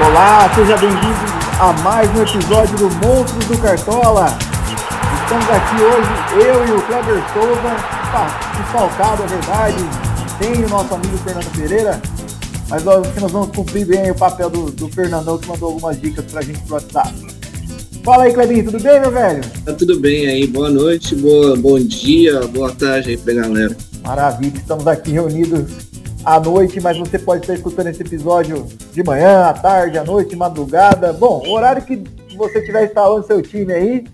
Olá, 0.00 0.48
seja 0.54 0.76
bem-vindo 0.76 1.18
a 1.58 1.72
mais 1.82 2.08
um 2.16 2.22
episódio 2.22 2.76
do 2.76 2.88
Monstros 3.04 3.44
do 3.46 3.58
Cartola. 3.58 4.26
Estamos 5.22 5.50
aqui 5.50 5.82
hoje, 5.82 6.46
eu 6.46 6.68
e 6.68 6.70
o 6.70 6.82
Kleber 6.82 7.20
Souza, 7.32 7.76
desfalcado, 8.56 9.24
é 9.24 9.26
verdade, 9.26 9.76
tem 10.38 10.64
o 10.64 10.68
nosso 10.68 10.94
amigo 10.94 11.18
Fernando 11.18 11.52
Pereira, 11.52 12.00
mas 12.68 12.84
nós, 12.84 13.08
nós 13.20 13.32
vamos 13.32 13.48
cumprir 13.56 13.86
bem 13.86 14.12
o 14.12 14.14
papel 14.14 14.48
do, 14.48 14.70
do 14.70 14.88
Fernandão, 14.88 15.36
que 15.36 15.48
mandou 15.48 15.70
algumas 15.70 16.00
dicas 16.00 16.24
pra 16.26 16.42
gente 16.42 16.60
pro 16.60 16.74
WhatsApp. 16.74 17.12
Fala 18.04 18.22
aí, 18.22 18.32
Clebinho, 18.32 18.66
tudo 18.66 18.80
bem, 18.80 19.00
meu 19.00 19.10
velho? 19.10 19.42
Tá 19.64 19.72
tudo 19.72 19.98
bem 19.98 20.28
aí, 20.28 20.46
boa 20.46 20.70
noite, 20.70 21.16
boa, 21.16 21.56
bom 21.56 21.76
dia, 21.80 22.46
boa 22.46 22.70
tarde 22.72 23.10
aí 23.10 23.16
pra 23.16 23.34
galera. 23.34 23.76
Maravilha, 24.04 24.58
estamos 24.58 24.86
aqui 24.86 25.10
reunidos 25.10 25.87
à 26.28 26.38
noite, 26.38 26.78
mas 26.78 26.98
você 26.98 27.18
pode 27.18 27.40
estar 27.40 27.54
escutando 27.54 27.86
esse 27.86 28.02
episódio 28.02 28.66
de 28.92 29.02
manhã, 29.02 29.46
à 29.46 29.54
tarde, 29.54 29.96
à 29.96 30.04
noite, 30.04 30.36
madrugada. 30.36 31.10
Bom, 31.10 31.42
o 31.46 31.52
horário 31.52 31.80
que 31.80 32.04
você 32.36 32.58
estiver 32.58 32.84
instalando 32.84 33.26
seu 33.26 33.40
time 33.40 33.72
aí, 33.72 34.04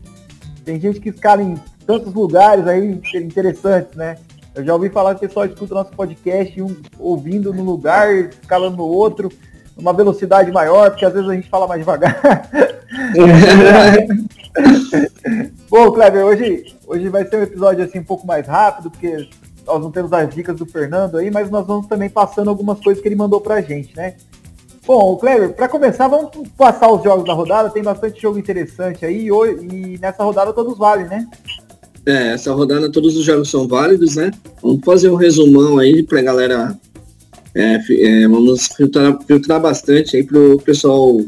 tem 0.64 0.78
gente 0.78 1.00
que 1.00 1.08
escala 1.08 1.42
em 1.42 1.56
tantos 1.84 2.14
lugares 2.14 2.69
aí 2.69 3.00
interessantes, 3.16 3.96
né? 3.96 4.16
Eu 4.55 4.64
já 4.64 4.72
ouvi 4.72 4.91
falar 4.91 5.16
que 5.16 5.24
o 5.24 5.28
pessoal 5.28 5.46
escuta 5.46 5.74
nosso 5.74 5.91
podcast 5.91 6.62
um 6.62 6.77
ouvindo 7.00 7.52
no 7.52 7.64
lugar, 7.64 8.14
escalando 8.14 8.77
no 8.77 8.84
outro, 8.84 9.28
numa 9.77 9.92
velocidade 9.92 10.52
maior, 10.52 10.91
porque 10.91 11.05
às 11.05 11.12
vezes 11.12 11.28
a 11.28 11.34
gente 11.34 11.48
fala 11.48 11.66
mais 11.66 11.80
devagar. 11.80 12.20
Bom, 15.69 15.91
Kleber, 15.91 16.24
hoje, 16.24 16.77
hoje 16.86 17.08
vai 17.08 17.27
ser 17.27 17.38
um 17.38 17.42
episódio 17.42 17.84
assim 17.84 17.98
um 17.98 18.05
pouco 18.05 18.24
mais 18.24 18.46
rápido, 18.46 18.88
porque 18.88 19.28
nós 19.66 19.82
não 19.82 19.91
temos 19.91 20.12
as 20.12 20.34
dicas 20.34 20.56
do 20.56 20.66
Fernando 20.66 21.16
aí, 21.16 21.30
mas 21.30 21.50
nós 21.50 21.66
vamos 21.66 21.86
também 21.86 22.09
passando 22.09 22.48
algumas 22.48 22.80
coisas 22.80 23.02
que 23.02 23.09
ele 23.09 23.16
mandou 23.16 23.41
pra 23.41 23.60
gente, 23.60 23.96
né? 23.96 24.14
Bom, 24.86 25.16
Cleber, 25.16 25.55
para 25.55 25.68
começar, 25.68 26.09
vamos 26.09 26.30
passar 26.56 26.92
os 26.92 27.02
jogos 27.02 27.24
da 27.24 27.32
rodada. 27.32 27.70
Tem 27.70 27.82
bastante 27.82 28.20
jogo 28.20 28.38
interessante 28.38 29.05
aí 29.05 29.28
e 29.28 29.98
nessa 29.98 30.22
rodada 30.22 30.53
todos 30.53 30.77
valem, 30.77 31.06
né? 31.06 31.27
É, 32.05 32.33
essa 32.33 32.53
rodada 32.53 32.92
todos 32.92 33.16
os 33.16 33.25
jogos 33.25 33.50
são 33.50 33.66
válidos, 33.66 34.16
né? 34.16 34.30
Vamos 34.61 34.84
fazer 34.84 35.08
um 35.08 35.14
resumão 35.14 35.78
aí 35.78 36.03
pra 36.03 36.20
galera. 36.20 36.78
É, 37.55 37.77
é, 37.77 38.28
vamos 38.28 38.66
filtrar, 38.66 39.19
filtrar 39.27 39.60
bastante 39.60 40.16
aí 40.16 40.25
pro 40.25 40.58
pessoal 40.58 41.19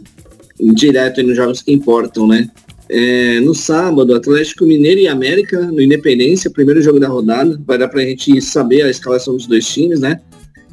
direto 0.60 1.22
nos 1.22 1.36
jogos 1.36 1.62
que 1.62 1.72
importam, 1.72 2.26
né? 2.26 2.50
É, 2.88 3.40
no 3.40 3.54
sábado, 3.54 4.14
Atlético 4.14 4.64
Mineiro 4.64 5.00
e 5.00 5.08
América, 5.08 5.60
no 5.60 5.80
Independência, 5.80 6.50
primeiro 6.50 6.80
jogo 6.80 7.00
da 7.00 7.08
rodada. 7.08 7.60
Vai 7.66 7.78
dar 7.78 7.88
pra 7.88 8.02
gente 8.02 8.40
saber 8.40 8.82
a 8.82 8.90
escalação 8.90 9.36
dos 9.36 9.46
dois 9.46 9.66
times, 9.66 10.00
né? 10.00 10.20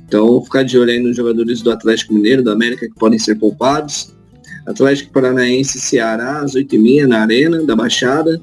Então, 0.08 0.44
ficar 0.44 0.64
de 0.64 0.78
olho 0.78 0.92
aí 0.92 1.00
nos 1.00 1.16
jogadores 1.16 1.62
do 1.62 1.72
Atlético 1.72 2.14
Mineiro, 2.14 2.44
do 2.44 2.52
América, 2.52 2.88
que 2.88 2.94
podem 2.96 3.18
ser 3.18 3.36
poupados. 3.36 4.14
Atlético 4.66 5.12
Paranaense 5.12 5.78
e 5.78 5.82
Ceará, 5.82 6.42
às 6.42 6.54
8h30 6.54 7.08
na 7.08 7.22
Arena 7.22 7.64
da 7.64 7.76
Baixada. 7.76 8.42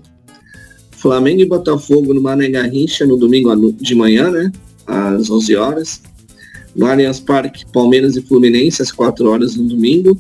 Flamengo 0.90 1.40
e 1.40 1.46
Botafogo 1.46 2.12
no 2.12 2.20
Mané 2.20 2.48
Garrincha 2.48 3.06
no 3.06 3.16
domingo 3.16 3.72
de 3.72 3.94
manhã, 3.94 4.30
né? 4.30 4.52
Às 4.86 5.30
11 5.30 5.56
horas. 5.56 6.02
No 6.74 6.86
Allianz 6.86 7.20
Parque, 7.20 7.64
Palmeiras 7.72 8.16
e 8.16 8.22
Fluminense, 8.22 8.82
às 8.82 8.92
4 8.92 9.28
horas 9.28 9.56
no 9.56 9.64
domingo. 9.64 10.18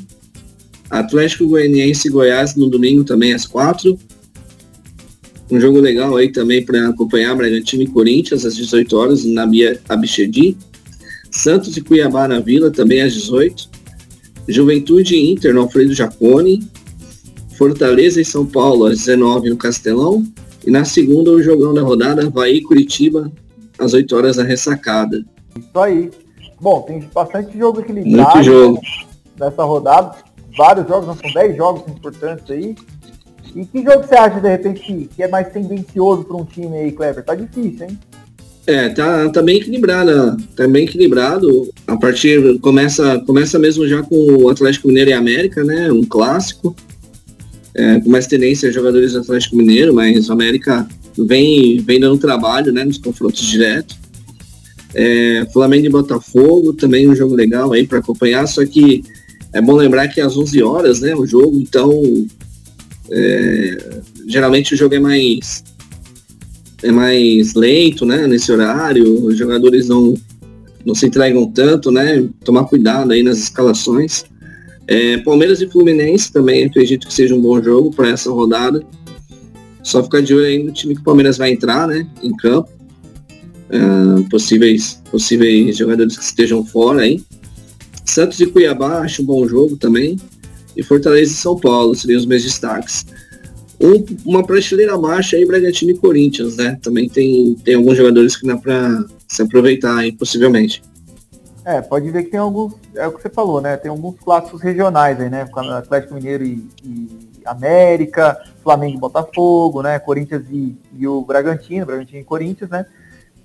Atlético 0.90 1.46
Goianiense 1.46 2.08
e 2.08 2.10
Goiás 2.10 2.56
no 2.56 2.68
domingo 2.68 3.04
também 3.04 3.32
às 3.32 3.46
quatro. 3.46 3.96
Um 5.50 5.60
jogo 5.60 5.80
legal 5.80 6.16
aí 6.16 6.30
também 6.30 6.64
para 6.64 6.88
acompanhar 6.88 7.34
Bragantino 7.34 7.82
e 7.82 7.86
Corinthians 7.86 8.44
às 8.44 8.56
18 8.56 8.96
horas 8.96 9.24
na 9.24 9.46
Bia 9.46 9.80
Abichedi. 9.88 10.56
Santos 11.30 11.76
e 11.76 11.80
Cuiabá 11.80 12.26
na 12.26 12.40
Vila 12.40 12.70
também 12.70 13.00
às 13.00 13.12
18. 13.14 13.68
Juventude 14.48 15.14
e 15.14 15.32
Inter 15.32 15.54
no 15.54 15.62
Alfredo 15.62 15.94
Jacone. 15.94 16.68
Fortaleza 17.56 18.20
e 18.20 18.24
São 18.24 18.46
Paulo 18.46 18.86
às 18.86 18.98
19 18.98 19.50
no 19.50 19.56
Castelão. 19.56 20.24
E 20.66 20.70
na 20.70 20.84
segunda 20.84 21.30
o 21.30 21.42
jogão 21.42 21.72
da 21.72 21.82
rodada, 21.82 22.26
Havaí 22.26 22.56
e 22.56 22.62
Curitiba 22.62 23.30
às 23.78 23.92
8 23.92 24.14
horas 24.16 24.36
na 24.36 24.44
ressacada. 24.44 25.24
Isso 25.58 25.78
aí. 25.78 26.10
Bom, 26.60 26.82
tem 26.82 27.08
bastante 27.12 27.56
jogo 27.56 27.80
equilibrado 27.80 28.34
Muito 28.34 28.44
jogo. 28.44 28.80
nessa 29.38 29.64
rodada 29.64 30.16
vários 30.56 30.86
jogos, 30.88 31.06
não 31.06 31.16
são 31.16 31.32
10 31.32 31.56
jogos 31.56 31.82
importantes 31.90 32.50
aí. 32.50 32.74
E 33.54 33.64
que 33.64 33.82
jogo 33.82 34.06
você 34.06 34.14
acha, 34.14 34.40
de 34.40 34.48
repente, 34.48 35.08
que, 35.14 35.22
é 35.22 35.28
mais 35.28 35.52
tendencioso 35.52 36.24
para 36.24 36.36
um 36.36 36.44
time 36.44 36.76
aí, 36.76 36.92
Kleber? 36.92 37.24
Tá 37.24 37.34
difícil, 37.34 37.86
hein? 37.86 37.98
É, 38.66 38.88
tá, 38.90 39.28
tá 39.30 39.42
bem 39.42 39.56
equilibrado, 39.56 40.36
tá 40.54 40.68
bem 40.68 40.84
equilibrado. 40.84 41.68
A 41.86 41.96
partir 41.96 42.58
começa, 42.60 43.18
começa 43.26 43.58
mesmo 43.58 43.88
já 43.88 44.02
com 44.02 44.44
o 44.44 44.48
Atlético 44.48 44.86
Mineiro 44.86 45.10
e 45.10 45.12
América, 45.12 45.64
né? 45.64 45.90
Um 45.90 46.04
clássico. 46.04 46.76
É, 47.74 48.00
com 48.00 48.10
mais 48.10 48.26
tendência 48.26 48.68
a 48.68 48.72
jogadores 48.72 49.12
do 49.12 49.20
Atlético 49.20 49.56
Mineiro, 49.56 49.94
mas 49.94 50.28
o 50.28 50.32
América 50.32 50.86
vem, 51.16 51.78
vem 51.80 52.00
dando 52.00 52.18
trabalho, 52.18 52.72
né? 52.72 52.84
Nos 52.84 52.98
confrontos 52.98 53.40
diretos. 53.40 53.98
É, 54.94 55.46
Flamengo 55.52 55.86
e 55.86 55.90
Botafogo, 55.90 56.72
também 56.72 57.08
um 57.08 57.14
jogo 57.14 57.34
legal 57.34 57.72
aí 57.72 57.86
para 57.86 57.98
acompanhar, 57.98 58.46
só 58.46 58.64
que 58.66 59.04
é 59.52 59.60
bom 59.60 59.74
lembrar 59.74 60.08
que 60.08 60.20
às 60.20 60.36
11 60.36 60.62
horas, 60.62 61.00
né, 61.00 61.14
o 61.14 61.26
jogo, 61.26 61.58
então 61.60 61.90
é, 63.10 64.00
geralmente 64.26 64.74
o 64.74 64.76
jogo 64.76 64.94
é 64.94 65.00
mais 65.00 65.64
é 66.82 66.90
mais 66.90 67.54
lento, 67.54 68.06
né, 68.06 68.26
nesse 68.26 68.50
horário, 68.50 69.26
os 69.26 69.36
jogadores 69.36 69.88
não 69.88 70.14
não 70.84 70.94
se 70.94 71.06
entregam 71.06 71.46
tanto, 71.50 71.90
né, 71.90 72.26
tomar 72.44 72.64
cuidado 72.64 73.12
aí 73.12 73.22
nas 73.22 73.38
escalações. 73.38 74.24
É, 74.86 75.18
Palmeiras 75.18 75.60
e 75.60 75.68
Fluminense 75.68 76.32
também 76.32 76.64
acredito 76.64 77.06
que 77.06 77.12
seja 77.12 77.34
um 77.34 77.40
bom 77.40 77.62
jogo 77.62 77.90
para 77.90 78.08
essa 78.08 78.30
rodada. 78.30 78.82
Só 79.82 80.02
ficar 80.02 80.22
de 80.22 80.34
olho 80.34 80.46
aí 80.46 80.62
no 80.62 80.72
time 80.72 80.94
que 80.94 81.00
o 81.00 81.04
Palmeiras 81.04 81.36
vai 81.36 81.52
entrar, 81.52 81.86
né, 81.86 82.06
em 82.22 82.34
campo. 82.36 82.70
Uh, 83.70 84.28
possíveis, 84.28 85.00
possíveis 85.12 85.76
jogadores 85.76 86.16
que 86.16 86.24
estejam 86.24 86.64
fora 86.64 87.02
aí. 87.02 87.22
Santos 88.10 88.40
e 88.40 88.46
Cuiabá, 88.46 89.00
acho 89.00 89.22
um 89.22 89.26
bom 89.26 89.46
jogo 89.46 89.76
também. 89.76 90.18
E 90.76 90.82
Fortaleza 90.82 91.32
e 91.32 91.34
São 91.34 91.58
Paulo 91.58 91.94
seriam 91.94 92.18
os 92.18 92.26
meus 92.26 92.42
destaques. 92.42 93.04
Um, 93.80 94.04
uma 94.26 94.44
prateleira 94.44 94.96
baixa 94.98 95.36
aí, 95.36 95.46
Bragantino 95.46 95.92
e 95.92 95.96
Corinthians, 95.96 96.56
né? 96.56 96.78
Também 96.82 97.08
tem, 97.08 97.54
tem 97.64 97.74
alguns 97.76 97.96
jogadores 97.96 98.36
que 98.36 98.46
dá 98.46 98.56
para 98.56 99.04
se 99.26 99.42
aproveitar 99.42 99.96
aí, 99.96 100.12
possivelmente. 100.12 100.82
É, 101.64 101.80
pode 101.80 102.10
ver 102.10 102.24
que 102.24 102.30
tem 102.30 102.40
alguns, 102.40 102.74
é 102.94 103.06
o 103.06 103.12
que 103.12 103.22
você 103.22 103.30
falou, 103.30 103.60
né? 103.60 103.76
Tem 103.76 103.90
alguns 103.90 104.18
clássicos 104.20 104.60
regionais 104.60 105.20
aí, 105.20 105.30
né? 105.30 105.48
Atlético 105.76 106.14
Mineiro 106.14 106.44
e, 106.44 106.66
e 106.84 107.08
América, 107.44 108.38
Flamengo 108.62 108.96
e 108.96 109.00
Botafogo, 109.00 109.82
né? 109.82 109.98
Corinthians 109.98 110.44
e, 110.50 110.76
e 110.98 111.06
o 111.06 111.22
Bragantino, 111.22 111.86
Bragantino 111.86 112.20
e 112.20 112.24
Corinthians, 112.24 112.70
né? 112.70 112.84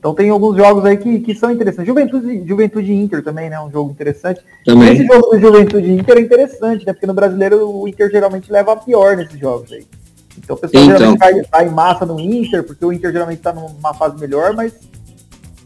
Então 0.05 0.13
tem 0.13 0.29
alguns 0.29 0.55
jogos 0.55 0.85
aí 0.85 0.97
que, 0.97 1.19
que 1.19 1.33
são 1.33 1.49
interessantes. 1.49 1.88
Juventude, 1.88 2.47
Juventude 2.47 2.93
Inter 2.93 3.23
também, 3.23 3.49
né? 3.49 3.59
Um 3.59 3.71
jogo 3.71 3.89
interessante. 3.89 4.39
Também. 4.63 4.93
Esse 4.93 5.03
jogo 5.03 5.31
do 5.31 5.39
Juventude 5.39 5.91
Inter 5.93 6.17
é 6.17 6.21
interessante, 6.21 6.85
né? 6.85 6.93
Porque 6.93 7.07
no 7.07 7.13
brasileiro 7.16 7.67
o 7.67 7.88
Inter 7.88 8.11
geralmente 8.11 8.51
leva 8.51 8.73
a 8.73 8.75
pior 8.75 9.17
nesses 9.17 9.39
jogos 9.39 9.71
aí. 9.71 9.83
Então 10.38 10.55
o 10.55 10.59
pessoal 10.59 10.83
então. 10.83 10.95
geralmente 10.95 11.19
vai, 11.19 11.41
vai, 11.41 11.67
em 11.67 11.71
massa 11.71 12.05
no 12.05 12.19
Inter, 12.19 12.63
porque 12.63 12.85
o 12.85 12.94
Inter 12.94 13.11
geralmente 13.11 13.39
tá 13.39 13.51
numa 13.51 13.95
fase 13.95 14.19
melhor, 14.19 14.53
mas 14.53 14.73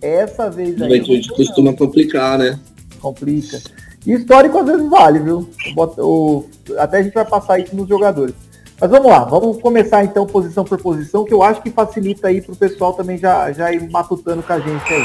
essa 0.01 0.49
vez 0.49 0.81
aí. 0.81 0.87
Juventude 0.87 1.27
costuma 1.33 1.73
complicar, 1.73 2.39
né? 2.39 2.57
Complica. 3.01 3.59
E 4.07 4.13
histórico 4.13 4.57
às 4.57 4.65
vezes 4.65 4.89
vale, 4.89 5.19
viu? 5.19 5.49
O, 5.97 6.45
até 6.77 6.99
a 6.99 7.03
gente 7.03 7.13
vai 7.13 7.25
passar 7.25 7.59
isso 7.59 7.75
nos 7.75 7.89
jogadores. 7.89 8.33
Mas 8.79 8.89
vamos 8.89 9.07
lá, 9.07 9.25
vamos 9.25 9.61
começar 9.61 10.05
então 10.05 10.25
posição 10.25 10.63
por 10.63 10.81
posição, 10.81 11.25
que 11.25 11.33
eu 11.33 11.43
acho 11.43 11.61
que 11.61 11.69
facilita 11.69 12.29
aí 12.29 12.41
para 12.41 12.53
o 12.53 12.55
pessoal 12.55 12.93
também 12.93 13.17
já, 13.17 13.51
já 13.51 13.71
ir 13.73 13.89
matutando 13.89 14.41
com 14.41 14.53
a 14.53 14.59
gente 14.59 14.93
aí. 14.93 15.03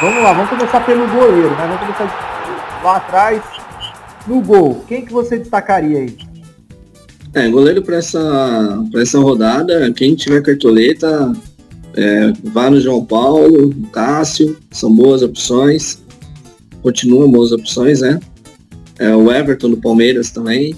Vamos 0.00 0.22
lá, 0.22 0.32
vamos 0.32 0.48
começar 0.48 0.86
pelo 0.86 1.06
goleiro, 1.08 1.50
né? 1.50 1.66
Vamos 1.66 1.80
começar 1.80 2.80
lá 2.82 2.96
atrás, 2.96 3.42
no 4.26 4.40
gol. 4.40 4.82
Quem 4.88 5.04
que 5.04 5.12
você 5.12 5.38
destacaria 5.38 5.98
aí? 5.98 6.16
É, 7.34 7.48
goleiro 7.48 7.82
para 7.82 7.96
essa, 7.96 8.82
essa 8.96 9.18
rodada, 9.18 9.92
quem 9.92 10.14
tiver 10.14 10.42
cartoleta, 10.42 11.32
é, 11.94 12.32
vá 12.44 12.70
no 12.70 12.80
João 12.80 13.04
Paulo, 13.04 13.68
no 13.68 13.86
Cássio, 13.88 14.56
são 14.70 14.92
boas 14.92 15.22
opções. 15.22 16.02
Continuam 16.82 17.30
boas 17.30 17.52
opções, 17.52 18.00
né? 18.00 18.18
É, 18.98 19.14
o 19.14 19.30
Everton 19.30 19.70
do 19.70 19.76
Palmeiras 19.76 20.30
também. 20.30 20.74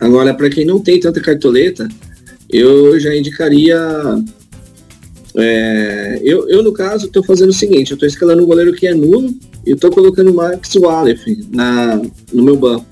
Agora, 0.00 0.32
para 0.32 0.48
quem 0.48 0.64
não 0.64 0.80
tem 0.80 0.98
tanta 0.98 1.20
cartoleta, 1.20 1.86
eu 2.48 2.98
já 2.98 3.14
indicaria. 3.14 3.78
É, 5.36 6.20
eu, 6.24 6.48
eu, 6.48 6.62
no 6.62 6.72
caso, 6.72 7.06
estou 7.06 7.22
fazendo 7.22 7.50
o 7.50 7.54
seguinte: 7.54 7.90
eu 7.90 7.94
estou 7.94 8.08
escalando 8.08 8.42
um 8.42 8.46
goleiro 8.46 8.72
que 8.72 8.86
é 8.86 8.94
nulo 8.94 9.34
e 9.66 9.72
estou 9.72 9.90
colocando 9.90 10.30
o 10.30 10.34
Max 10.34 10.74
Wallace 10.74 11.46
na, 11.52 12.00
no 12.32 12.42
meu 12.42 12.56
banco. 12.56 12.86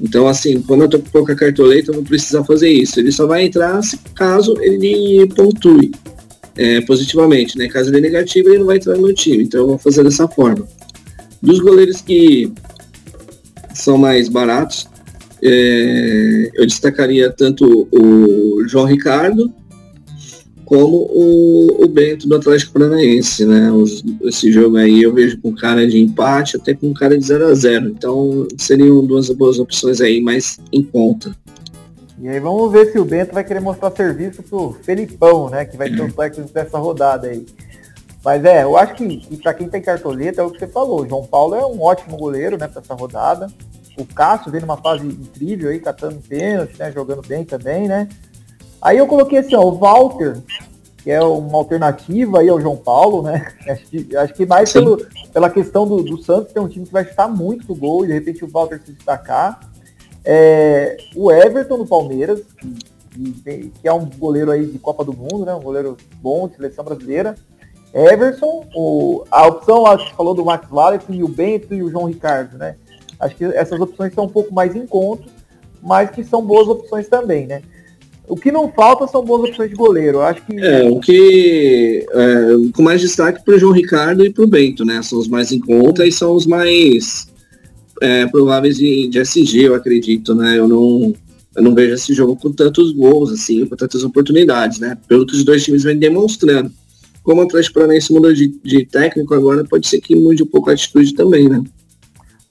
Então, 0.00 0.26
assim, 0.26 0.60
como 0.60 0.82
eu 0.82 0.86
estou 0.86 1.00
com 1.00 1.10
pouca 1.10 1.36
cartoleta, 1.36 1.90
eu 1.90 1.94
vou 1.94 2.02
precisar 2.02 2.42
fazer 2.42 2.68
isso. 2.68 2.98
Ele 2.98 3.12
só 3.12 3.24
vai 3.24 3.44
entrar 3.44 3.80
caso 4.16 4.56
ele 4.60 5.26
pontue 5.28 5.92
é, 6.56 6.80
positivamente, 6.80 7.56
né? 7.56 7.68
Caso 7.68 7.90
ele 7.90 7.98
é 7.98 8.00
negativo, 8.00 8.48
ele 8.48 8.58
não 8.58 8.66
vai 8.66 8.78
entrar 8.78 8.96
no 8.96 9.02
meu 9.02 9.14
time. 9.14 9.44
Então, 9.44 9.60
eu 9.60 9.66
vou 9.68 9.78
fazer 9.78 10.02
dessa 10.02 10.26
forma. 10.26 10.66
Dos 11.40 11.60
goleiros 11.60 12.00
que 12.00 12.52
são 13.72 13.96
mais 13.96 14.28
baratos. 14.28 14.88
É, 15.42 16.50
eu 16.54 16.66
destacaria 16.66 17.30
tanto 17.30 17.88
o 17.90 18.66
João 18.68 18.86
Ricardo 18.86 19.52
como 20.64 21.08
o, 21.10 21.84
o 21.84 21.88
Bento 21.88 22.26
do 22.26 22.36
Atlético 22.36 22.72
Paranaense, 22.72 23.44
né? 23.44 23.70
Os, 23.70 24.02
esse 24.22 24.50
jogo 24.50 24.76
aí 24.76 25.02
eu 25.02 25.12
vejo 25.12 25.38
com 25.40 25.54
cara 25.54 25.86
de 25.86 25.98
empate, 25.98 26.56
até 26.56 26.74
com 26.74 26.94
cara 26.94 27.18
de 27.18 27.26
0 27.26 27.46
a 27.48 27.54
0 27.54 27.88
Então 27.88 28.46
seriam 28.56 29.04
duas 29.04 29.28
boas 29.30 29.58
opções 29.58 30.00
aí, 30.00 30.20
mais 30.20 30.58
em 30.72 30.82
conta. 30.82 31.36
E 32.18 32.28
aí 32.28 32.38
vamos 32.38 32.70
ver 32.70 32.92
se 32.92 32.98
o 32.98 33.04
Bento 33.04 33.34
vai 33.34 33.42
querer 33.44 33.60
mostrar 33.60 33.90
serviço 33.90 34.42
pro 34.44 34.76
Felipão, 34.82 35.50
né? 35.50 35.64
Que 35.64 35.76
vai 35.76 35.90
ter 35.90 36.00
o 36.02 36.12
técnico 36.12 36.52
dessa 36.54 36.78
rodada 36.78 37.26
aí. 37.26 37.44
Mas 38.24 38.44
é, 38.44 38.62
eu 38.62 38.76
acho 38.76 38.94
que, 38.94 39.16
que 39.16 39.36
para 39.36 39.52
quem 39.52 39.68
tem 39.68 39.82
cartoleta 39.82 40.40
é 40.40 40.44
o 40.44 40.50
que 40.50 40.58
você 40.58 40.68
falou. 40.68 41.02
O 41.02 41.08
João 41.08 41.26
Paulo 41.26 41.54
é 41.54 41.66
um 41.66 41.82
ótimo 41.82 42.16
goleiro, 42.16 42.56
né, 42.56 42.68
para 42.68 42.80
essa 42.80 42.94
rodada. 42.94 43.48
O 43.98 44.06
Cássio 44.06 44.50
vem 44.50 44.60
numa 44.60 44.76
fase 44.76 45.06
incrível 45.06 45.70
aí, 45.70 45.78
catando 45.78 46.20
pênalti, 46.20 46.78
né, 46.78 46.90
jogando 46.90 47.26
bem 47.26 47.44
também, 47.44 47.86
né? 47.86 48.08
Aí 48.80 48.98
eu 48.98 49.06
coloquei 49.06 49.38
assim, 49.38 49.54
ó, 49.54 49.62
o 49.62 49.78
Walter, 49.78 50.40
que 50.98 51.10
é 51.10 51.22
uma 51.22 51.58
alternativa 51.58 52.40
aí 52.40 52.48
ao 52.48 52.60
João 52.60 52.76
Paulo, 52.76 53.22
né? 53.22 53.52
Acho 53.68 53.84
que, 53.86 54.16
acho 54.16 54.34
que 54.34 54.46
mais 54.46 54.72
pelo, 54.72 55.06
pela 55.32 55.50
questão 55.50 55.86
do, 55.86 56.02
do 56.02 56.22
Santos, 56.22 56.52
tem 56.52 56.62
um 56.62 56.68
time 56.68 56.86
que 56.86 56.92
vai 56.92 57.04
chutar 57.04 57.28
muito 57.28 57.66
do 57.66 57.74
gol, 57.74 58.04
e 58.04 58.08
de 58.08 58.14
repente 58.14 58.44
o 58.44 58.48
Walter 58.48 58.80
se 58.84 58.92
destacar. 58.92 59.60
É, 60.24 60.96
o 61.14 61.30
Everton 61.30 61.78
do 61.78 61.86
Palmeiras, 61.86 62.42
que, 63.10 63.70
que, 63.80 63.88
é 63.88 63.92
um 63.92 64.06
goleiro 64.06 64.50
aí 64.50 64.66
de 64.66 64.78
Copa 64.78 65.04
do 65.04 65.12
Mundo, 65.12 65.44
né? 65.44 65.54
Um 65.54 65.60
goleiro 65.60 65.96
bom, 66.20 66.48
de 66.48 66.56
seleção 66.56 66.84
brasileira. 66.84 67.34
Everson, 67.92 68.66
o, 68.74 69.24
a 69.30 69.46
opção 69.46 69.82
lá 69.82 69.98
que 69.98 70.14
falou 70.14 70.34
do 70.34 70.44
Max 70.44 70.70
Wallace 70.70 71.04
e 71.10 71.22
o 71.22 71.28
Bento 71.28 71.74
e 71.74 71.82
o 71.82 71.90
João 71.90 72.06
Ricardo, 72.06 72.56
né? 72.56 72.76
Acho 73.22 73.36
que 73.36 73.44
essas 73.44 73.80
opções 73.80 74.10
estão 74.10 74.24
um 74.24 74.28
pouco 74.28 74.52
mais 74.52 74.74
em 74.74 74.84
conta, 74.84 75.24
mas 75.80 76.10
que 76.10 76.24
são 76.24 76.44
boas 76.44 76.66
opções 76.66 77.08
também, 77.08 77.46
né? 77.46 77.62
O 78.28 78.36
que 78.36 78.50
não 78.50 78.70
falta 78.70 79.06
são 79.06 79.24
boas 79.24 79.50
opções 79.50 79.70
de 79.70 79.76
goleiro. 79.76 80.20
Acho 80.20 80.44
que. 80.44 80.58
É, 80.58 80.84
o 80.84 80.98
que. 80.98 82.06
É, 82.10 82.72
com 82.74 82.82
mais 82.82 83.00
destaque 83.00 83.44
para 83.44 83.54
o 83.54 83.58
João 83.58 83.72
Ricardo 83.72 84.24
e 84.24 84.30
para 84.30 84.44
o 84.44 84.46
Bento, 84.46 84.84
né? 84.84 85.00
São 85.02 85.18
os 85.18 85.28
mais 85.28 85.52
em 85.52 85.60
conta 85.60 86.04
e 86.06 86.10
são 86.10 86.34
os 86.34 86.46
mais 86.46 87.28
é, 88.00 88.26
prováveis 88.26 88.76
de, 88.76 89.08
de 89.08 89.20
SG, 89.20 89.66
eu 89.66 89.74
acredito, 89.74 90.34
né? 90.34 90.58
Eu 90.58 90.66
não, 90.66 91.14
eu 91.54 91.62
não 91.62 91.74
vejo 91.74 91.94
esse 91.94 92.12
jogo 92.12 92.36
com 92.36 92.50
tantos 92.50 92.92
gols, 92.92 93.30
assim, 93.30 93.64
com 93.66 93.76
tantas 93.76 94.02
oportunidades, 94.02 94.80
né? 94.80 94.98
Pelo 95.06 95.26
que 95.26 95.34
os 95.34 95.44
dois 95.44 95.62
times 95.62 95.84
vêm 95.84 95.98
demonstrando. 95.98 96.70
Como 97.22 97.40
o 97.40 97.44
Atlético 97.44 97.74
Paranaense 97.74 98.12
mudou 98.12 98.32
de, 98.32 98.48
de 98.64 98.84
técnico 98.84 99.34
agora, 99.34 99.64
pode 99.64 99.86
ser 99.86 100.00
que 100.00 100.16
mude 100.16 100.42
um 100.42 100.46
pouco 100.46 100.70
a 100.70 100.72
atitude 100.72 101.14
também, 101.14 101.48
né? 101.48 101.62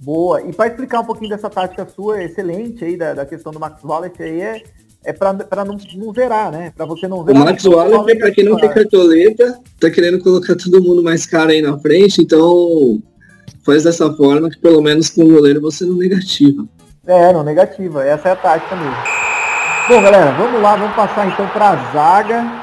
Boa. 0.01 0.41
E 0.41 0.51
para 0.51 0.67
explicar 0.67 1.01
um 1.01 1.05
pouquinho 1.05 1.29
dessa 1.29 1.49
tática 1.49 1.87
sua, 1.87 2.23
excelente 2.23 2.83
aí, 2.83 2.97
da, 2.97 3.13
da 3.13 3.25
questão 3.25 3.51
do 3.51 3.59
Max 3.59 3.83
Wallet 3.83 4.21
aí, 4.21 4.41
é 4.41 4.63
é 5.03 5.11
para 5.11 5.65
não, 5.65 5.77
não 5.95 6.13
zerar, 6.13 6.51
né? 6.51 6.71
Para 6.75 6.85
você 6.85 7.07
não 7.07 7.23
zerar. 7.25 7.41
O 7.41 7.45
Max 7.45 7.65
Wallace, 7.65 8.15
para 8.17 8.31
quem 8.31 8.43
não 8.43 8.55
tem 8.57 8.69
cartoleta, 8.69 9.59
tá 9.79 9.89
querendo 9.89 10.19
colocar 10.19 10.55
todo 10.55 10.81
mundo 10.81 11.01
mais 11.01 11.25
caro 11.25 11.49
aí 11.49 11.61
na 11.61 11.77
frente, 11.79 12.21
então 12.21 13.01
faz 13.65 13.83
dessa 13.83 14.13
forma 14.13 14.49
que 14.49 14.59
pelo 14.59 14.81
menos 14.81 15.09
com 15.09 15.23
o 15.23 15.31
goleiro 15.31 15.59
você 15.59 15.85
não 15.85 15.95
negativa. 15.95 16.65
É, 17.05 17.33
não 17.33 17.43
negativa. 17.43 18.05
Essa 18.05 18.29
é 18.29 18.31
a 18.33 18.35
tática 18.35 18.75
mesmo. 18.75 18.95
Bom, 19.89 20.01
galera, 20.03 20.31
vamos 20.33 20.61
lá, 20.61 20.75
vamos 20.75 20.95
passar 20.95 21.27
então 21.27 21.47
para 21.47 21.71
a 21.71 21.91
zaga. 21.91 22.61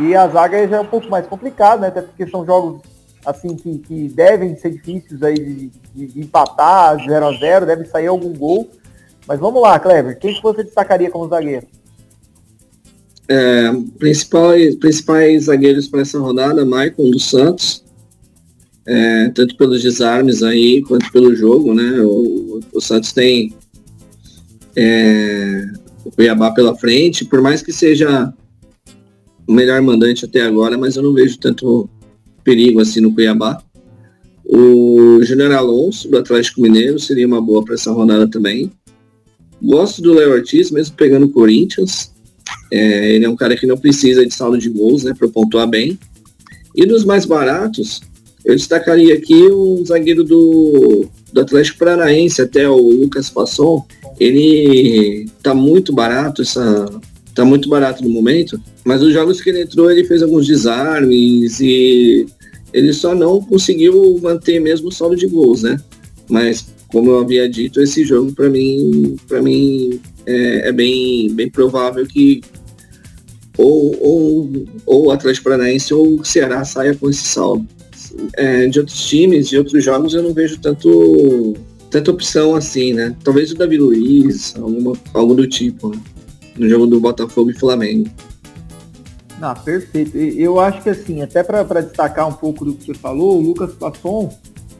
E 0.00 0.14
a 0.14 0.26
zaga 0.26 0.66
já 0.68 0.76
é 0.76 0.80
um 0.80 0.86
pouco 0.86 1.08
mais 1.08 1.26
complicada, 1.26 1.82
né? 1.82 1.88
Até 1.88 2.02
porque 2.02 2.26
são 2.26 2.46
jogos 2.46 2.80
assim 3.28 3.54
que, 3.54 3.78
que 3.78 4.08
devem 4.08 4.56
ser 4.56 4.70
difíceis 4.70 5.22
aí 5.22 5.34
de, 5.34 5.70
de, 5.94 6.06
de 6.06 6.20
empatar 6.20 6.96
0 7.04 7.26
a 7.26 7.32
0 7.32 7.66
deve 7.66 7.84
sair 7.84 8.06
algum 8.06 8.32
gol. 8.32 8.70
Mas 9.26 9.38
vamos 9.38 9.60
lá, 9.60 9.78
Kleber, 9.78 10.18
quem 10.18 10.34
que 10.34 10.42
você 10.42 10.64
destacaria 10.64 11.10
como 11.10 11.28
zagueiro? 11.28 11.66
É, 13.28 13.70
principais, 13.98 14.74
principais 14.76 15.44
zagueiros 15.44 15.86
para 15.86 16.00
essa 16.00 16.18
rodada, 16.18 16.64
Maicon 16.64 17.10
dos 17.10 17.28
Santos, 17.28 17.84
é, 18.86 19.28
tanto 19.34 19.54
pelos 19.58 19.82
desarmes 19.82 20.42
aí, 20.42 20.82
quanto 20.82 21.12
pelo 21.12 21.36
jogo, 21.36 21.74
né? 21.74 22.00
O, 22.00 22.60
o 22.72 22.80
Santos 22.80 23.12
tem 23.12 23.54
é, 24.74 25.66
o 26.06 26.10
Cuiabá 26.10 26.52
pela 26.52 26.74
frente, 26.74 27.26
por 27.26 27.42
mais 27.42 27.60
que 27.60 27.70
seja 27.70 28.32
o 29.46 29.52
melhor 29.52 29.82
mandante 29.82 30.24
até 30.24 30.40
agora, 30.40 30.78
mas 30.78 30.96
eu 30.96 31.02
não 31.02 31.12
vejo 31.12 31.38
tanto 31.38 31.90
perigo 32.42 32.80
assim 32.80 33.00
no 33.00 33.12
Cuiabá. 33.12 33.62
O 34.44 35.22
Júnior 35.22 35.52
Alonso, 35.52 36.08
do 36.08 36.16
Atlético 36.16 36.62
Mineiro, 36.62 36.98
seria 36.98 37.26
uma 37.26 37.40
boa 37.40 37.64
para 37.64 37.74
essa 37.74 37.92
rodada 37.92 38.26
também. 38.26 38.72
Gosto 39.62 40.00
do 40.00 40.14
Léo 40.14 40.32
Ortiz, 40.32 40.70
mesmo 40.70 40.96
pegando 40.96 41.26
o 41.26 41.30
Corinthians. 41.30 42.12
É, 42.72 43.14
ele 43.14 43.24
é 43.24 43.28
um 43.28 43.36
cara 43.36 43.56
que 43.56 43.66
não 43.66 43.76
precisa 43.76 44.24
de 44.24 44.32
saldo 44.32 44.56
de 44.56 44.70
gols, 44.70 45.04
né, 45.04 45.12
para 45.16 45.28
pontuar 45.28 45.66
bem. 45.66 45.98
E 46.74 46.86
dos 46.86 47.04
mais 47.04 47.26
baratos, 47.26 48.00
eu 48.44 48.54
destacaria 48.54 49.14
aqui 49.14 49.34
o 49.34 49.84
zagueiro 49.84 50.24
do, 50.24 51.06
do 51.32 51.40
Atlético 51.40 51.80
Paranaense, 51.80 52.40
até 52.40 52.68
o 52.68 52.76
Lucas 52.76 53.28
Passon. 53.28 53.84
Ele 54.18 55.28
tá 55.42 55.54
muito 55.54 55.92
barato, 55.92 56.42
essa, 56.42 56.88
tá 57.38 57.44
muito 57.44 57.68
barato 57.68 58.02
no 58.02 58.10
momento, 58.10 58.60
mas 58.84 59.00
os 59.00 59.12
jogos 59.12 59.40
que 59.40 59.50
ele 59.50 59.62
entrou, 59.62 59.88
ele 59.88 60.02
fez 60.02 60.24
alguns 60.24 60.44
desarmes 60.44 61.60
e 61.60 62.26
ele 62.72 62.92
só 62.92 63.14
não 63.14 63.40
conseguiu 63.40 64.18
manter 64.20 64.58
mesmo 64.58 64.88
o 64.88 64.92
saldo 64.92 65.14
de 65.14 65.28
gols, 65.28 65.62
né? 65.62 65.80
Mas 66.28 66.66
como 66.88 67.12
eu 67.12 67.20
havia 67.20 67.48
dito, 67.48 67.80
esse 67.80 68.04
jogo 68.04 68.32
para 68.32 68.50
mim, 68.50 69.16
para 69.28 69.40
mim 69.40 70.00
é, 70.26 70.68
é, 70.68 70.72
bem, 70.72 71.32
bem 71.32 71.48
provável 71.48 72.04
que 72.08 72.40
ou, 73.56 73.96
ou, 74.00 74.52
ou 74.84 75.06
o 75.06 75.10
Atlético 75.12 75.44
Paranaense 75.44 75.94
ou 75.94 76.16
o 76.16 76.24
Ceará 76.24 76.64
saia 76.64 76.92
com 76.96 77.08
esse 77.08 77.22
saldo. 77.22 77.64
É, 78.36 78.66
de 78.66 78.80
outros 78.80 79.06
times, 79.06 79.48
de 79.48 79.58
outros 79.58 79.84
jogos, 79.84 80.12
eu 80.12 80.24
não 80.24 80.34
vejo 80.34 80.58
tanto 80.58 81.54
tanta 81.88 82.10
opção 82.10 82.56
assim, 82.56 82.92
né? 82.92 83.14
Talvez 83.22 83.52
o 83.52 83.54
Davi 83.54 83.78
Luiz, 83.78 84.56
alguma, 84.56 84.92
algo 85.14 85.34
do 85.34 85.46
tipo, 85.46 85.90
né? 85.90 85.98
No 86.60 86.68
jogo 86.68 86.86
do 86.86 87.00
Botafogo 87.00 87.50
e 87.50 87.54
Flamengo. 87.54 88.08
Ah, 89.40 89.54
perfeito. 89.54 90.16
Eu 90.16 90.58
acho 90.58 90.82
que 90.82 90.90
assim, 90.90 91.22
até 91.22 91.42
para 91.42 91.80
destacar 91.80 92.26
um 92.26 92.32
pouco 92.32 92.64
do 92.64 92.74
que 92.74 92.86
você 92.86 92.94
falou, 92.94 93.38
o 93.38 93.40
Lucas 93.40 93.72
Passon, 93.72 94.30